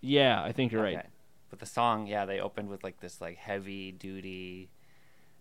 [0.00, 1.04] Yeah, I think you're right.
[1.50, 4.70] But the song, yeah, they opened with like this like heavy duty,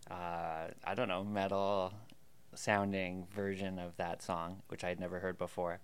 [0.09, 1.93] uh, I don't know, metal
[2.53, 5.79] sounding version of that song, which I had never heard before.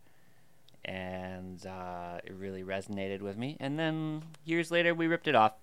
[0.83, 3.57] And uh, it really resonated with me.
[3.59, 5.53] And then years later, we ripped it off,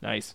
[0.00, 0.34] Nice.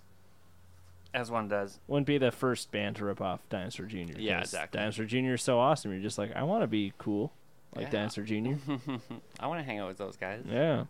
[1.14, 1.80] as one does.
[1.88, 4.18] Wouldn't be the first band to rip off Dinosaur Jr.
[4.18, 4.78] Yeah, exactly.
[4.80, 5.34] Dinosaur Jr.
[5.34, 5.92] is so awesome.
[5.92, 7.34] You're just like, I want to be cool,
[7.76, 7.92] like Yeah.
[8.08, 8.54] Dinosaur Jr.
[9.40, 10.44] I want to hang out with those guys.
[10.50, 10.86] Yeah.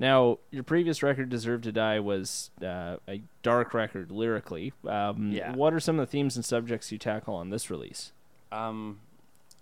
[0.00, 4.72] Now, your previous record, "Deserve to Die," was uh, a dark record lyrically.
[4.86, 5.54] Um, Yeah.
[5.54, 8.12] What are some of the themes and subjects you tackle on this release?
[8.50, 9.00] Um,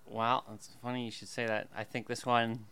[0.06, 1.68] well, it's funny you should say that.
[1.76, 2.66] I think this one,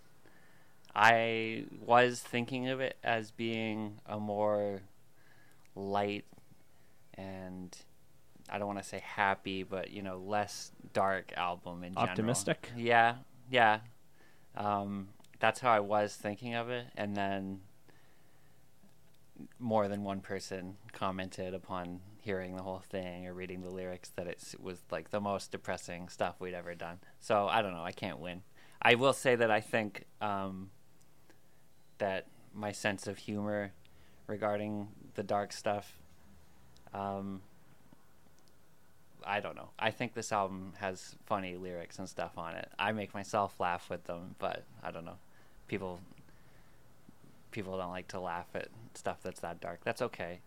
[0.94, 4.82] I was thinking of it as being a more
[5.74, 6.24] light
[7.14, 7.76] and
[8.48, 12.10] I don't want to say happy, but you know, less dark album in general.
[12.10, 12.70] Optimistic?
[12.76, 13.16] Yeah,
[13.50, 13.80] yeah.
[14.56, 17.60] Um, that's how I was thinking of it, and then
[19.58, 24.26] more than one person commented upon hearing the whole thing or reading the lyrics that
[24.26, 26.98] it was like the most depressing stuff we'd ever done.
[27.20, 27.84] So I don't know.
[27.84, 28.42] I can't win.
[28.80, 30.70] I will say that I think um,
[31.98, 33.72] that my sense of humor
[34.26, 35.98] regarding the dark stuff.
[36.92, 37.42] Um,
[39.24, 39.70] I don't know.
[39.78, 42.68] I think this album has funny lyrics and stuff on it.
[42.78, 45.18] I make myself laugh with them, but I don't know.
[45.68, 46.00] People
[47.50, 49.80] people don't like to laugh at stuff that's that dark.
[49.82, 50.40] That's okay.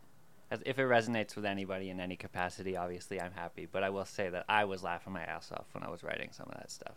[0.51, 3.67] As, if it resonates with anybody in any capacity, obviously I'm happy.
[3.71, 6.29] But I will say that I was laughing my ass off when I was writing
[6.31, 6.95] some of that stuff.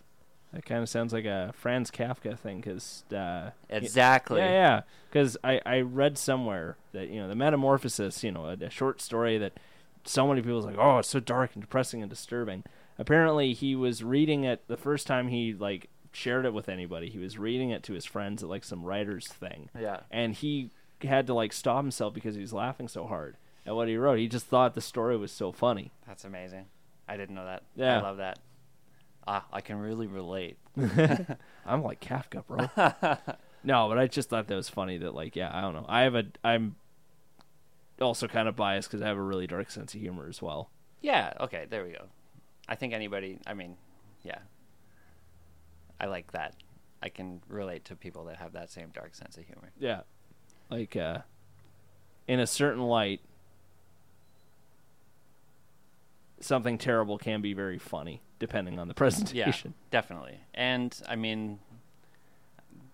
[0.52, 4.40] That kind of sounds like a Franz Kafka thing, because uh, Exactly.
[4.40, 4.80] Yeah, yeah.
[5.10, 9.00] Because I, I read somewhere that you know the Metamorphosis, you know, a, a short
[9.00, 9.54] story that
[10.04, 12.64] so many people was like, oh, it's so dark and depressing and disturbing.
[12.98, 17.08] Apparently, he was reading it the first time he like shared it with anybody.
[17.10, 20.00] He was reading it to his friends at like some writers thing, Yeah.
[20.10, 20.70] and he
[21.02, 24.18] had to like stop himself because he was laughing so hard at what he wrote.
[24.18, 25.90] He just thought the story was so funny.
[26.06, 26.66] That's amazing.
[27.08, 27.62] I didn't know that.
[27.74, 27.98] Yeah.
[27.98, 28.38] I love that.
[29.26, 30.56] Ah, I can really relate.
[31.66, 32.68] I'm like Kafka, bro.
[33.64, 34.98] no, but I just thought that was funny.
[34.98, 35.86] That like, yeah, I don't know.
[35.88, 36.76] I have a, I'm
[38.00, 40.70] also kind of biased because I have a really dark sense of humor as well.
[41.00, 42.06] Yeah, okay, there we go.
[42.68, 43.76] I think anybody, I mean,
[44.22, 44.38] yeah.
[46.02, 46.54] I like that.
[47.02, 49.70] I can relate to people that have that same dark sense of humor.
[49.78, 50.00] Yeah,
[50.70, 51.18] like uh,
[52.28, 53.20] in a certain light,
[56.40, 59.74] something terrible can be very funny depending on the presentation.
[59.76, 60.40] Yeah, definitely.
[60.54, 61.60] And I mean,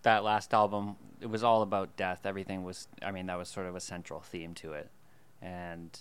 [0.03, 2.21] that last album, it was all about death.
[2.27, 4.91] Everything was, I mean, that was sort of a central theme to it.
[5.41, 5.99] And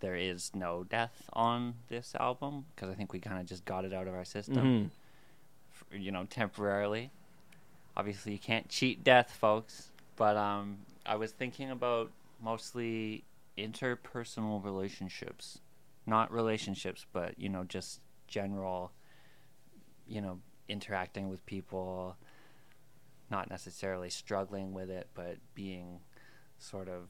[0.00, 3.84] there is no death on this album because I think we kind of just got
[3.84, 4.56] it out of our system.
[4.56, 4.90] Mhm.
[5.92, 7.10] You know, temporarily.
[7.96, 9.90] Obviously, you can't cheat death, folks.
[10.16, 12.10] But um, I was thinking about
[12.42, 13.24] mostly
[13.56, 15.60] interpersonal relationships,
[16.06, 18.92] not relationships, but you know, just general,
[20.06, 22.16] you know, interacting with people,
[23.30, 26.00] not necessarily struggling with it, but being
[26.58, 27.08] sort of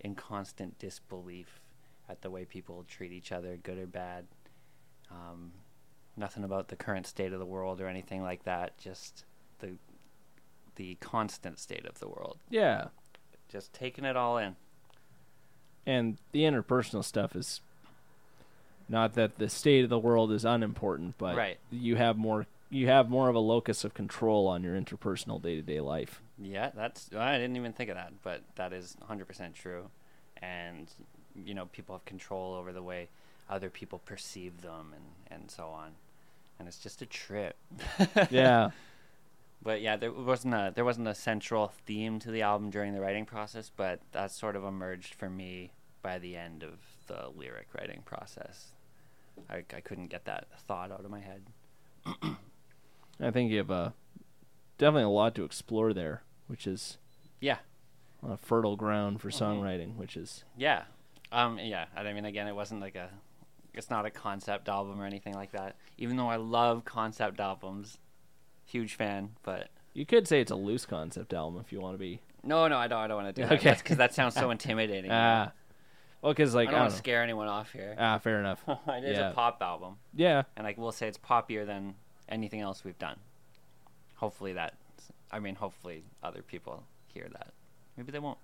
[0.00, 1.60] in constant disbelief
[2.08, 4.26] at the way people treat each other, good or bad.
[5.10, 5.52] Um,
[6.16, 8.76] nothing about the current state of the world or anything like that.
[8.78, 9.24] Just
[9.60, 9.72] the
[10.76, 12.38] the constant state of the world.
[12.48, 12.86] Yeah,
[13.48, 14.56] Just taking it all in.
[15.86, 17.60] and the interpersonal stuff is
[18.88, 21.58] not that the state of the world is unimportant, but Right.
[21.70, 25.56] you have more you have more of a locus of control on your interpersonal day
[25.56, 26.22] to day life.
[26.38, 29.90] Yeah, that's I didn't even think of that, but that is 100% true.
[30.40, 30.90] And
[31.36, 33.08] you know, people have control over the way
[33.48, 35.04] other people perceive them and
[35.40, 35.92] and so on.
[36.58, 37.56] And it's just a trip.
[38.30, 38.70] yeah.
[39.62, 43.00] But yeah, there wasn't a there wasn't a central theme to the album during the
[43.00, 47.68] writing process, but that sort of emerged for me by the end of the lyric
[47.78, 48.68] writing process.
[49.48, 51.42] I, I couldn't get that thought out of my head.
[53.20, 53.90] I think you have uh,
[54.78, 56.98] definitely a lot to explore there, which is
[57.40, 57.58] Yeah,
[58.26, 59.44] a fertile ground for Mm-hmm.
[59.44, 60.82] songwriting, which is yeah,
[61.30, 61.86] um, yeah.
[61.96, 63.10] I mean, again, it wasn't like a,
[63.74, 65.76] it's not a concept album or anything like that.
[65.98, 67.98] Even though I love concept albums,
[68.64, 69.30] huge fan.
[69.42, 72.20] But you could say it's a loose concept album if you want to be.
[72.42, 73.00] no, no, I don't.
[73.00, 73.58] I don't want to do that.
[73.58, 73.74] Okay.
[73.74, 75.10] because that sounds so intimidating.
[75.10, 75.52] Ah,
[76.22, 77.94] well, because like I I don't don't want to scare anyone off here.
[77.98, 78.62] Ah, fair enough.
[78.68, 79.30] it is yeah.
[79.30, 79.96] a pop album.
[80.14, 81.94] Yeah, and I will say it's poppier than
[82.28, 83.16] anything else we've done.
[84.16, 84.74] Hopefully that,
[85.32, 87.52] I mean, hopefully other people hear that.
[87.96, 88.38] Maybe they won't.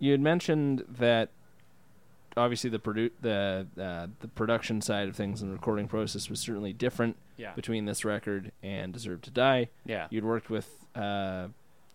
[0.00, 1.30] You had mentioned that
[2.36, 6.38] obviously the produ- the uh, the production side of things and the recording process was
[6.40, 7.52] certainly different Yeah.
[7.54, 9.68] between this record and Deserve to Die.
[9.84, 10.06] Yeah.
[10.10, 11.48] You'd worked with uh,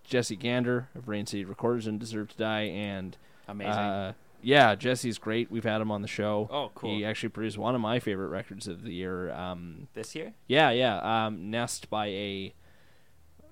[0.03, 3.15] Jesse Gander of Rain City Recorders and Deserve to Die, and
[3.47, 3.71] Amazing.
[3.73, 5.49] Uh, yeah, Jesse's great.
[5.49, 6.49] We've had him on the show.
[6.51, 6.89] Oh, cool.
[6.93, 9.31] He actually produced one of my favorite records of the year.
[9.31, 10.33] Um, this year?
[10.47, 11.25] yeah, yeah.
[11.27, 12.53] Um, Nest by a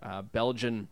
[0.04, 0.90] uh, Belgian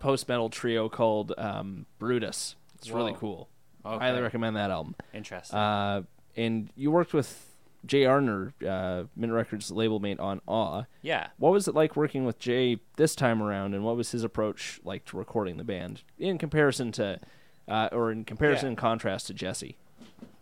[0.00, 2.56] post metal trio called um, Brutus.
[2.82, 3.48] It's really cool.
[3.84, 4.04] Okay.
[4.04, 4.94] Highly recommend that album.
[5.12, 5.58] Interesting.
[5.58, 6.02] Uh,
[6.36, 7.48] and you worked with
[7.84, 10.84] Jay Arner, uh, Mint Records label mate on Awe.
[11.02, 11.28] yeah.
[11.38, 14.80] What was it like working with Jay this time around, and what was his approach
[14.84, 17.18] like to recording the band in comparison to,
[17.66, 18.68] uh, or in comparison Yeah.
[18.70, 19.76] and contrast to Jesse?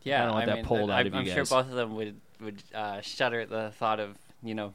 [0.03, 0.23] Yeah.
[0.23, 1.95] I don't want that mean, pulled I, out of you I'm sure both of them
[1.97, 4.75] would would uh, shudder at the thought of you know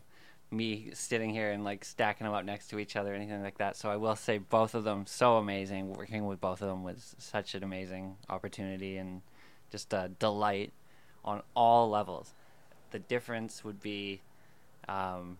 [0.51, 3.75] me sitting here and like stacking them up next to each other anything like that.
[3.75, 5.93] So I will say both of them so amazing.
[5.93, 9.21] Working with both of them was such an amazing opportunity and
[9.71, 10.71] just a delight
[11.23, 12.33] on all levels.
[12.91, 14.21] The difference would be,
[14.87, 15.37] um,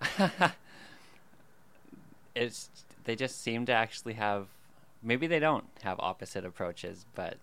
[2.34, 2.68] it's
[3.04, 4.48] they just seem to actually have
[5.02, 7.36] maybe they don't have opposite approaches, but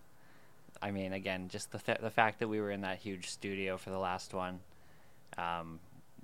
[0.82, 3.78] I mean, again, just the th- the fact that we were in that huge studio
[3.78, 4.60] for the last one,
[5.38, 5.80] um,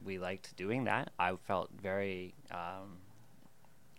[0.06, 1.12] we liked doing that.
[1.20, 2.98] I felt very, um,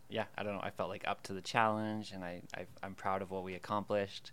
[0.09, 0.61] yeah, I don't know.
[0.63, 3.55] I felt like up to the challenge, and I, I I'm proud of what we
[3.55, 4.33] accomplished.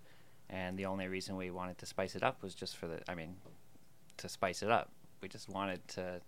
[0.49, 3.15] And the only reason we wanted to spice it up was just for the, I
[3.15, 3.35] mean,
[4.17, 4.91] to spice it up.
[5.21, 6.21] We just wanted to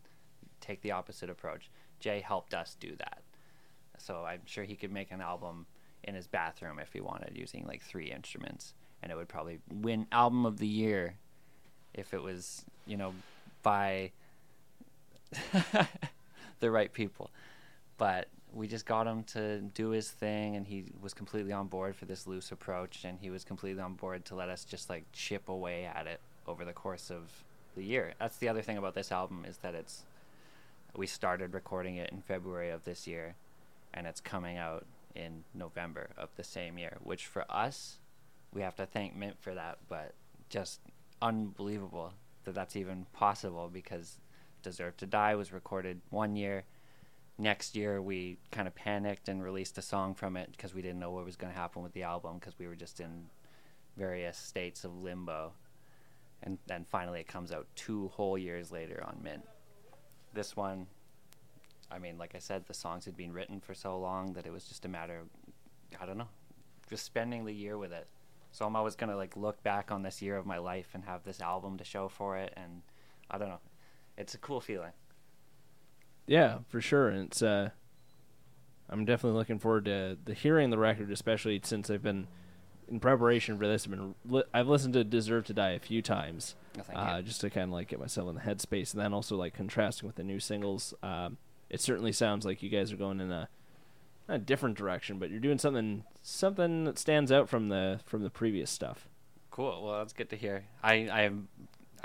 [0.62, 1.70] take the opposite approach.
[2.00, 3.22] Jay helped us do that.
[3.98, 5.68] So I'm sure he could make an album
[6.04, 10.08] in his bathroom if he wanted using like three instruments and it would probably win
[10.12, 11.16] album of the year
[11.94, 13.14] if it was, you know,
[13.64, 14.12] by
[16.60, 17.32] the right people.
[17.98, 21.96] But we just got him to do his thing and he was completely on board
[21.96, 25.04] for this loose approach and he was completely on board to let us just like
[25.12, 27.44] chip away at it over the course of
[27.76, 28.14] the year.
[28.20, 30.04] That's the other thing about this album is that it's
[30.96, 33.36] we started recording it in February of this year
[33.94, 34.86] and it's coming out
[35.16, 37.98] in November of the same year, which for us,
[38.54, 40.14] we have to thank Mint for that, but
[40.50, 40.80] just
[41.22, 44.18] unbelievable that that's even possible because
[44.66, 46.64] Deserve to Die was recorded one year.
[47.38, 51.00] Next year, we kind of panicked and released a song from it because we didn't
[51.00, 53.28] know what was going to happen with the album because we were just in
[53.96, 55.54] various states of limbo.
[56.42, 59.44] And then finally, it comes out two whole years later on Mint.
[60.34, 60.88] This one,
[61.92, 64.52] I mean, like I said, the songs had been written for so long that it
[64.52, 65.28] was just a matter of,
[66.02, 66.30] I don't know,
[66.90, 68.08] just spending the year with it.
[68.52, 71.24] So I'm always gonna like look back on this year of my life and have
[71.24, 72.82] this album to show for it, and
[73.30, 73.60] I don't know,
[74.18, 74.92] it's a cool feeling.
[76.28, 77.10] Yeah, for sure.
[77.10, 77.70] And it's uh,
[78.90, 82.28] I'm definitely looking forward to the hearing the record, especially since I've been
[82.88, 83.86] in preparation for this.
[83.86, 87.42] I've been li- I've listened to Deserve to Die a few times, thank uh, just
[87.42, 90.16] to kind of like get myself in the headspace, and then also like contrasting with
[90.16, 90.94] the new singles.
[91.04, 91.38] Um,
[91.70, 93.50] it certainly sounds like you guys are going in a
[94.28, 98.30] a different direction, but you're doing something something that stands out from the from the
[98.30, 99.08] previous stuff.
[99.52, 99.86] Cool.
[99.86, 100.66] Well, that's good to hear.
[100.84, 101.48] I I'm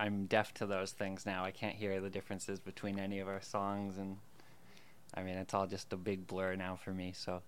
[0.00, 1.44] I'm deaf to those things now.
[1.44, 4.16] I can't hear the differences between any of our songs, and
[5.14, 7.12] I mean it's all just a big blur now for me.
[7.14, 7.42] So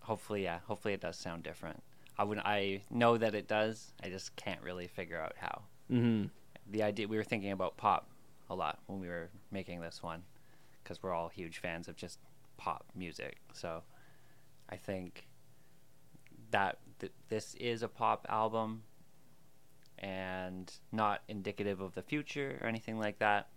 [0.00, 1.82] hopefully, yeah, hopefully it does sound different.
[2.18, 3.92] I would I know that it does.
[4.02, 5.62] I just can't really figure out how.
[5.90, 6.28] Mm-hmm.
[6.70, 8.08] the idea we were thinking about pop
[8.48, 10.22] a lot when we were making this one
[10.82, 12.18] because we're all huge fans of just
[12.56, 13.82] pop music so
[14.70, 15.26] i think
[16.50, 18.82] that th- this is a pop album
[19.98, 23.48] and not indicative of the future or anything like that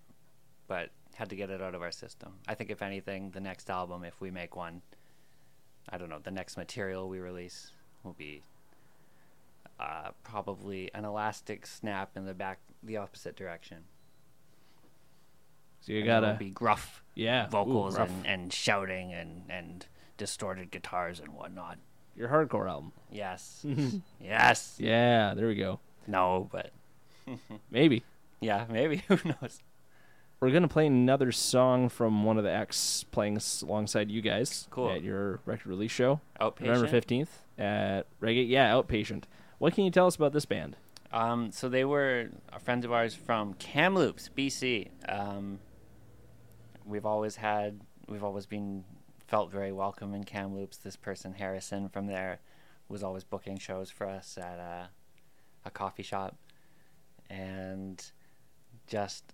[0.67, 3.69] but had to get it out of our system i think if anything the next
[3.69, 4.82] album if we make one
[5.89, 7.71] i don't know the next material we release
[8.04, 8.41] will be
[9.80, 13.78] uh, probably an elastic snap in the back, the opposite direction.
[15.82, 18.10] So you And gotta be gruff yeah vocals rough.
[18.10, 19.86] and, and shouting and, and
[20.17, 21.78] distorted guitars and whatnot.
[22.15, 22.91] your hardcore album.
[23.12, 23.63] Yes,
[24.19, 24.76] yes.
[24.80, 25.80] Yeah, there we go.
[26.08, 26.72] No, but
[27.72, 28.04] Maybe.
[28.39, 29.04] yeah, maybe.
[29.10, 29.62] Who knows?
[30.39, 34.91] We're gonna play another song from one of the acts playing alongside you guys Cool.
[34.91, 36.62] at your record release show, Outpatient.
[36.67, 38.48] November fifteenth at Reggae.
[38.48, 39.24] Yeah, Outpatient.
[39.58, 40.76] What can you tell us about this band?
[41.12, 44.89] Um, so they were uh, friends of ours from Kamloops, BC.
[45.10, 45.60] Um,
[46.86, 48.84] we've always had, we've always been
[49.28, 50.78] felt very welcome in Kamloops.
[50.78, 52.39] This person Harrison from there
[52.89, 54.89] was always booking shows for us at a,
[55.65, 56.36] a coffee shop,
[57.30, 58.12] and
[58.88, 59.34] just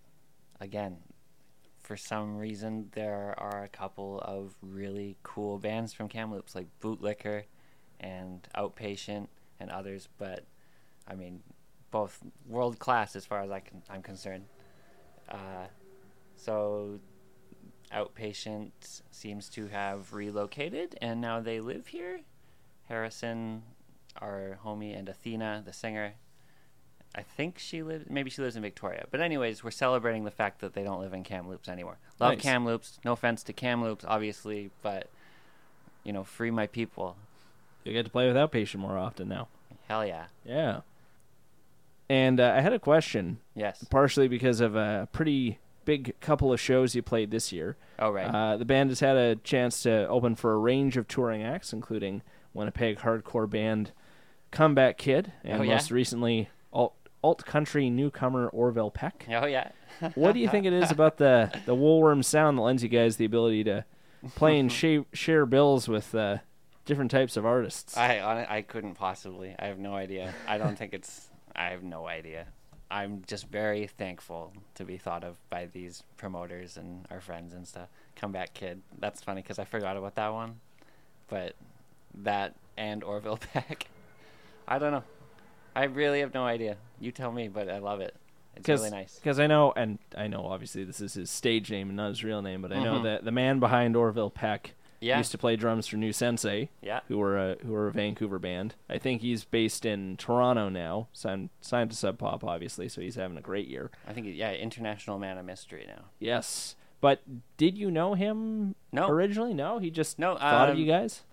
[0.59, 0.97] again,
[1.79, 7.43] for some reason there are a couple of really cool bands from Kamloops like Bootlicker
[7.99, 9.27] and Outpatient
[9.59, 10.45] and others, but
[11.07, 11.41] I mean,
[11.91, 14.45] both world class as far as I can, I'm concerned.
[15.29, 15.67] Uh,
[16.35, 16.99] so,
[17.93, 18.71] Outpatient
[19.11, 22.21] seems to have relocated, and now they live here.
[22.87, 23.61] Harrison,
[24.23, 26.13] our homie, and Athena, the singer.
[27.15, 28.05] I think she lives.
[28.09, 29.05] Maybe she lives in Victoria.
[29.11, 31.97] But anyways, we're celebrating the fact that they don't live in Kamloops anymore.
[32.19, 32.41] Love Nice.
[32.41, 32.99] Kamloops.
[33.05, 35.09] No offense to Kamloops, obviously, but
[36.03, 37.15] you know, free my people.
[37.83, 39.47] You get to play without Outpatient more often now.
[39.87, 40.25] Hell yeah.
[40.45, 40.81] Yeah.
[42.09, 43.83] And uh, I had a question, Yes.
[43.89, 47.75] partially because of a pretty big couple of shows you played this year.
[47.99, 48.25] Oh right.
[48.25, 51.73] Uh, the band has had a chance to open for a range of touring acts,
[51.73, 52.21] including
[52.53, 53.91] Winnipeg hardcore band
[54.53, 55.73] Comeback Kid, and Oh, yeah?
[55.73, 56.93] most recently alt
[57.23, 59.25] alt country newcomer Orville Peck.
[59.29, 59.71] oh yeah.
[60.15, 63.17] What do you think it is about the the Woolworm sound that lends you guys
[63.17, 63.85] the ability to
[64.35, 66.37] play and share, share bills with uh,
[66.85, 67.95] different types of artists?
[67.97, 69.55] I I couldn't possibly.
[69.59, 70.33] I have no idea.
[70.47, 71.29] I don't think it's.
[71.55, 72.47] I have no idea.
[72.91, 77.67] I'm just very thankful to be thought of by these promoters and our friends and
[77.67, 77.87] stuff.
[78.15, 78.81] Comeback Kid.
[78.99, 80.59] That's funny because I forgot about that one.
[81.27, 81.55] but
[82.23, 83.87] that and Orville Peck.
[84.67, 85.03] I don't know.
[85.75, 86.77] I really have no idea.
[86.99, 88.15] You tell me, but I love it.
[88.55, 89.15] It's really nice.
[89.15, 92.23] Because I know, and I know obviously this is his stage name and not his
[92.23, 93.03] real name, but I know Mhm.
[93.03, 95.17] that the man behind Orville Peck Yeah.
[95.17, 96.99] used to play drums for Nu Sensae, Yeah.
[97.07, 98.75] who were a who were a Vancouver band.
[98.87, 103.15] I think he's based in Toronto now, signed signed to Sub Pop, obviously, so he's
[103.15, 103.89] having a great year.
[104.07, 106.05] I think yeah, international man of mystery now.
[106.19, 107.21] Yes, but
[107.57, 109.07] did you know him No.
[109.09, 109.55] originally?
[109.55, 111.23] No, he just No, thought of um, you guys.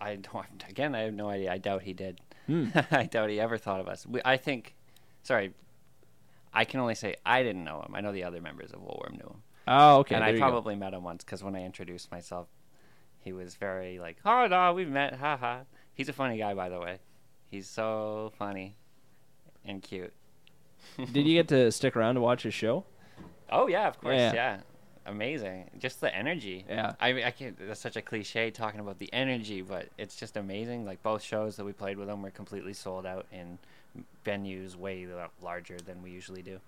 [0.00, 0.64] I don't.
[0.70, 1.52] Again, I have no idea.
[1.52, 2.18] I doubt he did.
[2.46, 2.68] Hmm.
[2.90, 4.06] I doubt he ever thought of us.
[4.06, 4.74] We, I think.
[5.22, 5.52] Sorry,
[6.52, 7.94] I can only say I didn't know him.
[7.94, 10.16] I know the other members of Woolworm knew him, Oh, okay.
[10.16, 10.46] and there I you go.
[10.48, 12.48] probably met him once because when I introduced myself,
[13.20, 15.60] he was very like, "Oh no, we've met." Ha ha.
[15.94, 16.98] He's a funny guy, by the way.
[17.46, 18.74] He's so funny
[19.64, 20.12] and cute.
[20.96, 22.84] Did you get to stick around to watch his show?
[23.50, 24.16] Oh yeah, of course.
[24.18, 24.32] Yeah.
[24.34, 24.56] Yeah.
[25.06, 25.70] Amazing.
[25.78, 26.64] Just the energy.
[26.68, 26.92] Yeah.
[27.00, 30.36] I mean, I can't that's such a cliche talking about the energy, but it's just
[30.36, 30.84] amazing.
[30.84, 33.58] Like both shows that we played with them were completely sold out in
[34.24, 35.06] venues way
[35.42, 36.60] larger than we usually do.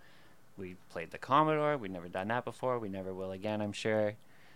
[0.57, 1.77] We played the Commodore.
[1.77, 2.79] We'd never done that before.
[2.79, 4.15] We never will again, I'm sure.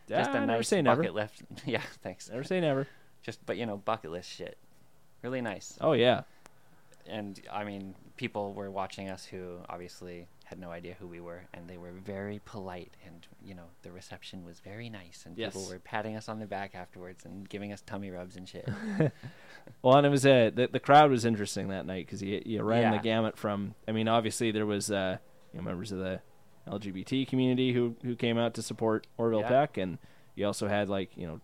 [0.09, 1.03] Just Ah, a never nice say never.
[1.03, 1.43] bucket list.
[1.67, 2.29] yeah, thanks.
[2.31, 2.87] Never say never.
[3.23, 4.57] Just but you know, bucket list shit.
[5.23, 5.77] Really nice.
[5.81, 6.23] Oh yeah.
[7.07, 11.43] and I mean, people were watching us who obviously had no idea who we were,
[11.53, 15.67] and they were very polite, and you know, the reception was very nice, and people
[15.69, 18.69] were patting us on the back afterwards and giving us tummy rubs and shit.
[19.83, 22.63] Well, and it was uh, the the crowd was interesting that night because you you
[22.63, 23.75] ran the gamut from.
[23.87, 25.19] I mean, obviously there was uh,
[25.53, 26.21] you know, members of the
[26.67, 29.49] LGBT community who who came out to support Orville Yeah.
[29.49, 29.99] Peck, and
[30.35, 31.41] you also had like you know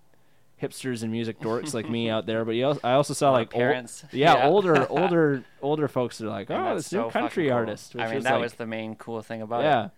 [0.63, 2.45] hipsters and music dorks like me out there.
[2.45, 4.05] But you also, I also saw Our like parents.
[4.13, 4.47] yeah, Yeah.
[4.47, 7.55] older older older folks are like, oh, this new country cool.
[7.55, 7.95] artist.
[7.95, 9.65] Which I mean, was that like, was the main cool thing about it.
[9.65, 9.89] yeah.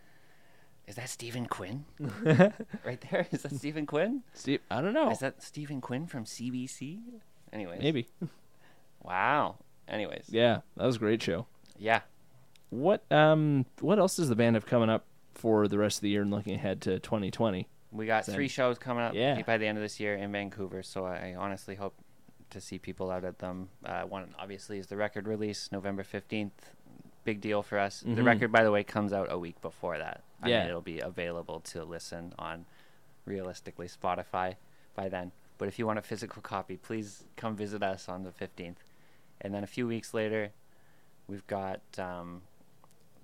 [0.87, 1.85] Is that Stephen Quinn?
[2.85, 3.27] right there.
[3.33, 4.23] Is that Stephen Quinn?
[4.35, 5.11] Steve, I don't know.
[5.11, 7.01] Is that Stephen Quinn from CBC?
[7.53, 7.83] Anyways.
[7.83, 8.07] Maybe.
[9.03, 9.57] Wow.
[9.89, 10.27] Anyways.
[10.29, 11.47] Yeah, that was a great show.
[11.79, 12.01] Yeah.
[12.71, 15.05] What um what else does the band have coming up
[15.35, 17.69] for the rest of the year and looking ahead to 2020?
[17.93, 19.41] We got three shows coming up Yeah.
[19.43, 21.95] by the end of this year in Vancouver, so I honestly hope
[22.51, 23.69] to see people out at them.
[23.85, 26.71] Uh, one obviously is the record release, November fifteenth.
[27.25, 28.01] Big deal for us.
[28.01, 28.25] The Mhm.
[28.27, 30.23] record, by the way, comes out a week before that.
[30.43, 30.61] I Yeah.
[30.61, 32.67] mean, it'll be available to listen on,
[33.25, 34.57] realistically, Spotify
[34.95, 35.33] by then.
[35.59, 38.85] But if you want a physical copy, please come visit us on the fifteenth.
[39.41, 40.53] And then a few weeks later,
[41.27, 42.43] we've got um,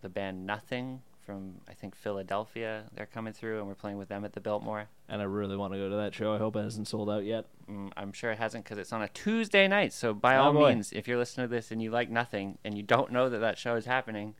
[0.00, 2.84] the band Nothing from I think Philadelphia.
[2.94, 4.88] They're coming through, and we're playing with them at the Biltmore.
[5.08, 6.34] And I really want to go to that show.
[6.34, 7.46] I hope it hasn't sold out yet.
[7.70, 9.92] Mm, I'm sure it hasn't because it's on a Tuesday night.
[9.92, 10.70] So by Oh, all boy.
[10.70, 13.38] means, if you're listening to this and you like nothing and you don't know that
[13.38, 14.34] that show is happening,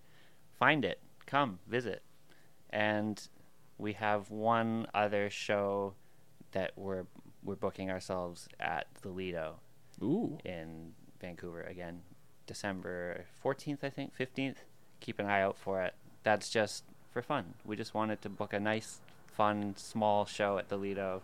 [0.59, 2.03] find it, come visit.
[2.71, 3.27] And
[3.79, 5.95] we have one other show
[6.53, 7.05] that we're
[7.45, 9.57] we're booking ourselves at the Lido
[10.01, 10.39] Ooh.
[10.45, 12.03] in Vancouver again,
[12.47, 14.57] December 14th, I think, 15th.
[15.01, 15.95] Keep an eye out for it.
[16.23, 17.55] That's just for fun.
[17.65, 21.23] We just wanted to book a nice, fun, small show at the Lido.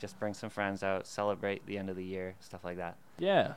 [0.00, 2.96] Just bring some friends out, celebrate the end of the year, stuff like that.
[3.18, 3.54] Yeah.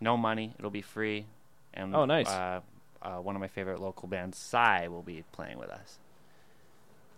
[0.00, 0.54] No money.
[0.58, 1.26] It'll be free.
[1.74, 2.28] And Oh, nice.
[2.28, 2.60] Uh,
[3.02, 5.98] uh, one of my favorite local bands, Psy, will be playing with us.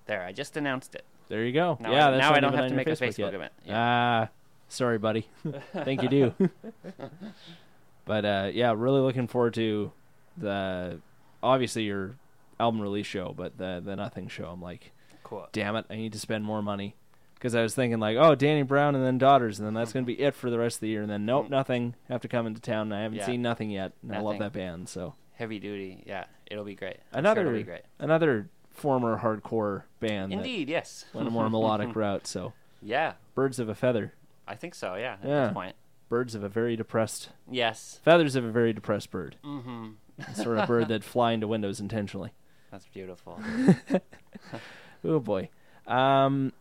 [0.07, 1.05] There, I just announced it.
[1.29, 1.77] There you go.
[1.81, 3.35] Now yeah, I, that's now I don't have to make a Facebook Facebook yet.
[3.35, 3.53] event.
[3.71, 4.29] Ah,
[4.69, 5.29] sorry, buddy.
[5.85, 6.35] Think you do.
[8.05, 9.91] but uh, yeah, really looking forward to
[10.37, 11.01] the
[11.43, 12.17] obviously your
[12.59, 14.47] album release show, but the the nothing show.
[14.47, 14.93] I'm like,
[15.23, 15.49] cool.
[15.53, 16.95] damn it, I need to spend more money
[17.35, 20.07] because I was thinking like, oh, Danny Brown and then Daughters, and then that's gonna
[20.07, 21.51] be it for the rest of the year, and then nope, Mm.
[21.51, 21.95] nothing.
[22.09, 22.93] Have to come into town.
[22.93, 23.27] and I haven't Yeah.
[23.27, 24.39] seen nothing yet, and I love Nothing.
[24.41, 24.89] that band.
[24.89, 26.03] So Heavy duty.
[26.07, 26.97] Yeah, it'll be great.
[27.13, 27.83] I'm sure another it'll be great.
[27.99, 31.05] another former hardcore band Indeed, yes.
[31.13, 32.27] that went a more melodic route.
[32.27, 32.53] So
[32.83, 34.15] Yeah, birds of a feather,
[34.49, 34.95] I think so.
[34.95, 35.45] Yeah, at Yeah.
[35.47, 35.77] this point.
[36.09, 38.01] birds of a very depressed Yes.
[38.05, 39.37] feathers of a very depressed bird.
[39.45, 39.91] Mm-hmm.
[40.35, 42.33] sort of bird that fly into windows intentionally.
[42.77, 43.41] That's beautiful.
[45.05, 45.49] Oh boy.
[45.87, 46.53] Um,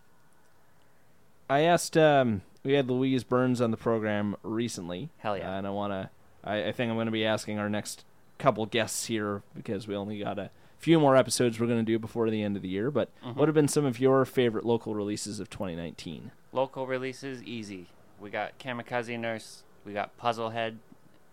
[1.49, 1.97] I asked.
[1.97, 5.09] Um, we had Louise Burns on the program recently.
[5.17, 5.55] Hell yeah.
[5.55, 6.09] uh, and I want to.
[6.43, 8.05] I, I think I'm going to be asking our next
[8.37, 11.97] couple guests here because we only got a few more episodes we're going to do
[11.99, 12.91] before the end of the year.
[12.91, 13.35] But Mhm.
[13.35, 16.31] what have been some of your favorite local releases of 2019?
[16.53, 17.87] Local releases, easy.
[18.19, 20.75] We got Kamikaze Nurse, we got Puzzlehead,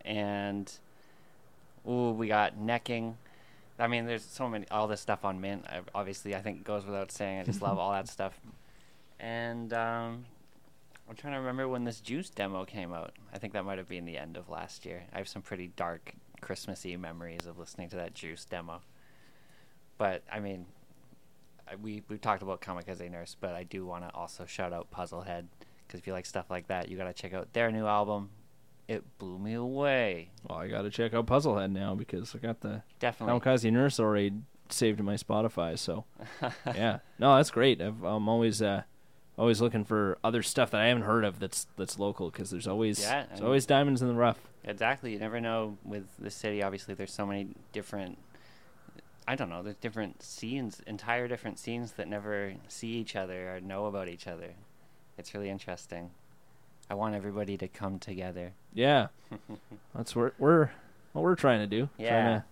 [0.04, 0.72] and
[1.86, 3.16] ooh, we got Necking.
[3.78, 5.64] I mean, there's so many, all this stuff on Mint.
[5.68, 7.40] I, obviously, I think goes without saying.
[7.40, 8.38] I just love all that stuff.
[9.18, 10.26] And um,
[11.08, 13.12] I'm trying to remember when this Juice demo came out.
[13.32, 15.04] I think that might have been the end of last year.
[15.12, 18.82] I have some pretty dark Christmassy memories of listening to that Juice demo.
[19.98, 20.66] But I mean,
[21.80, 25.44] we we talked about Kamikaze Nurse, but I do want to also shout out Puzzlehead
[25.86, 28.30] Because if you like stuff like that, you got to check out their new album.
[28.88, 30.30] It blew me away.
[30.48, 33.40] Well, I got to check out Puzzlehead now because I got the Definitely.
[33.40, 34.32] Kamikaze Nurse already
[34.68, 35.78] saved in my Spotify.
[35.78, 36.04] So
[36.66, 37.80] yeah, no, that's great.
[37.80, 38.82] I've, I'm always uh,
[39.38, 42.66] always looking for other stuff that I haven't heard of that's that's local because there's
[42.66, 44.38] always Yeah, there's and- always diamonds in the rough.
[44.64, 45.12] Exactly.
[45.12, 46.62] You never know with the city.
[46.62, 48.18] Obviously, there's so many different.
[49.26, 49.62] I don't know.
[49.62, 54.26] There's different scenes, entire different scenes that never see each other or know about each
[54.26, 54.54] other.
[55.16, 56.10] It's really interesting.
[56.92, 58.52] I want everybody to come together.
[58.74, 59.06] Yeah,
[59.94, 60.68] that's what we're
[61.14, 61.88] what we're trying to do.
[61.96, 62.24] Yeah.
[62.40, 62.44] to-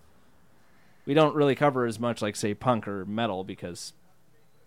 [1.05, 3.93] we don't really cover as much like say punk or metal because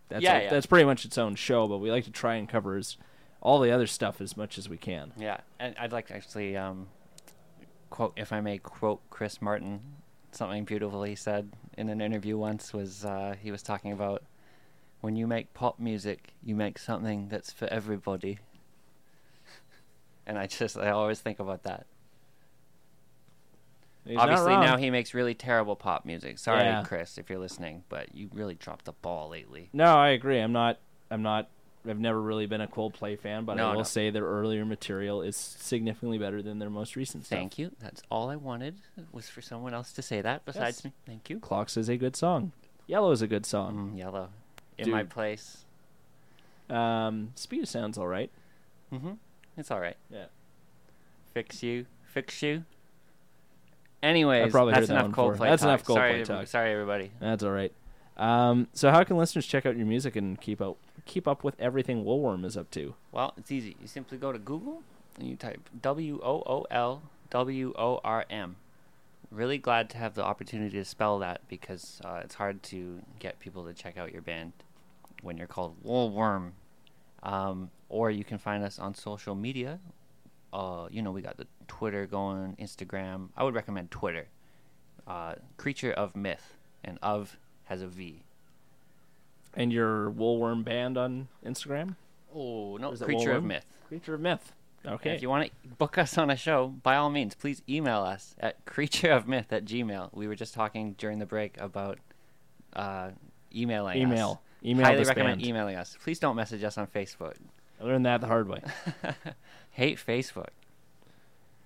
[0.09, 0.51] that's Yeah, like- yeah.
[0.51, 1.67] that's pretty much its own show.
[1.67, 2.97] But we like to try and cover as
[3.41, 5.11] all the other stuff as much as we can.
[5.19, 6.87] Yeah, and I'd like to actually um,
[7.91, 9.81] quote, if I may quote Chris Martin,
[10.31, 14.23] something beautiful he said in an interview once was uh, he was talking about
[15.01, 18.39] when you make pop music, you make something that's for everybody.
[20.27, 21.87] And I just I always think about that.
[24.07, 26.39] He's Obviously now he makes really terrible pop music.
[26.39, 26.83] Sorry, Yeah.
[26.85, 29.71] Chris, if you're listening, but you really dropped the ball lately.
[29.73, 30.39] No, I agree.
[30.41, 30.79] I'm not.
[31.11, 31.49] I'm not.
[31.89, 33.83] I've never really been a Coldplay fan, but No, I will no.
[33.85, 37.39] say their earlier material is significantly better than their most recent stuff.
[37.39, 37.73] Thank you.
[37.79, 38.77] That's all I wanted
[39.13, 40.85] was for someone else to say that besides Yes.
[40.87, 40.93] me.
[41.07, 41.39] Thank you.
[41.41, 42.53] Clocks is a good song.
[42.87, 43.93] Yellow is a good song.
[43.95, 44.29] Mm, yellow.
[44.79, 45.11] In my Dude.
[45.11, 45.65] place.
[46.71, 48.31] Um, Speed of Sound's all right.
[48.93, 49.13] Mm-hmm.
[49.57, 49.97] It's all right.
[50.11, 50.27] Yeah.
[51.33, 51.87] Fix you.
[52.05, 52.65] Fix you.
[54.03, 55.13] Anyways, that's that enough.
[55.13, 55.69] Coldplay That's talk.
[55.69, 56.47] enough Coldplay sorry, talk.
[56.47, 57.11] Sorry, everybody.
[57.21, 57.73] That's all right.
[58.17, 61.59] Um, so how can listeners check out your music and keep up keep up with
[61.59, 62.95] everything Woolworm is up to?
[63.13, 63.77] Well, it's easy.
[63.81, 64.83] You simply go to Google
[65.19, 68.57] and you type W O O L W O R M.
[69.31, 73.41] Really glad to have the opportunity to spell that because uh, it's hard to get
[73.41, 74.53] people to check out your band
[75.23, 76.53] when you're called Woolworm.
[77.25, 79.81] Um, or you can find us on social media.
[80.53, 83.31] Uh, you know, we got the Twitter going, Instagram.
[83.37, 84.29] I would recommend Twitter.
[85.07, 88.23] Uh, Creature of Myth, and of has a V.
[89.55, 91.97] And your Woolworm band on Instagram?
[92.35, 93.67] Oh no, Or is it Creature of Myth.
[93.89, 94.53] Creature of Myth.
[94.85, 95.15] And Okay.
[95.15, 98.35] If you want to book us on a show, by all means, please email us
[98.39, 100.11] at creatureofmyth at gmail.
[100.13, 101.99] We were just talking during the break about
[102.75, 103.11] uh,
[103.55, 104.31] emailing Email.
[104.33, 104.39] us.
[104.65, 105.47] Email Highly recommend band.
[105.47, 105.97] emailing us.
[106.03, 107.35] Please don't message us on Facebook.
[107.81, 108.63] I learned that the hard way.
[109.73, 110.49] Hate Facebook.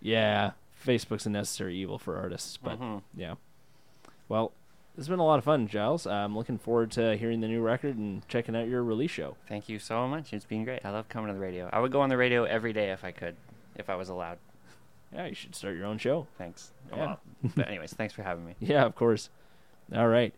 [0.00, 0.52] Yeah,
[0.86, 3.02] Facebook's a necessary evil for artists, but Mhm.
[3.16, 3.34] yeah.
[4.28, 4.52] Well,
[4.94, 6.06] this has been a lot of fun, Giles.
[6.06, 9.36] I'm looking forward to hearing the new record and checking out your release show.
[9.48, 10.32] Thank you so much.
[10.32, 10.84] It's been great.
[10.84, 11.68] I love coming to the radio.
[11.72, 13.36] I would go on the radio every day if I could,
[13.76, 14.38] if I was allowed.
[15.12, 16.26] Yeah, you should start your own show.
[16.36, 16.72] Thanks.
[16.90, 16.96] Yeah.
[16.98, 17.20] Well,
[17.56, 18.54] but anyways, thanks for having me.
[18.60, 19.30] Yeah, of course.
[19.94, 20.34] All right.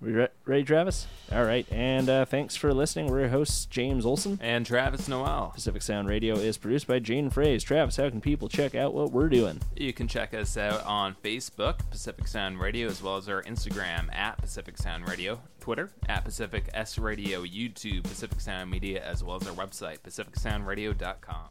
[0.00, 1.06] We re- ready, Travis?
[1.30, 1.66] All right.
[1.70, 3.08] And uh, thanks for listening.
[3.08, 4.38] We're your hosts, James Olson.
[4.40, 5.50] And Travis Noel.
[5.54, 7.62] Pacific Sound Radio is produced by Jane Fraze.
[7.62, 9.60] Travis, how can people check out what we're doing?
[9.76, 14.14] You can check us out on Facebook, Pacific Sound Radio, as well as our Instagram
[14.14, 19.36] at Pacific Sound Radio, Twitter at Pacific S Radio, YouTube, Pacific Sound Media, as well
[19.36, 21.44] as our website, pacificsoundradio.com.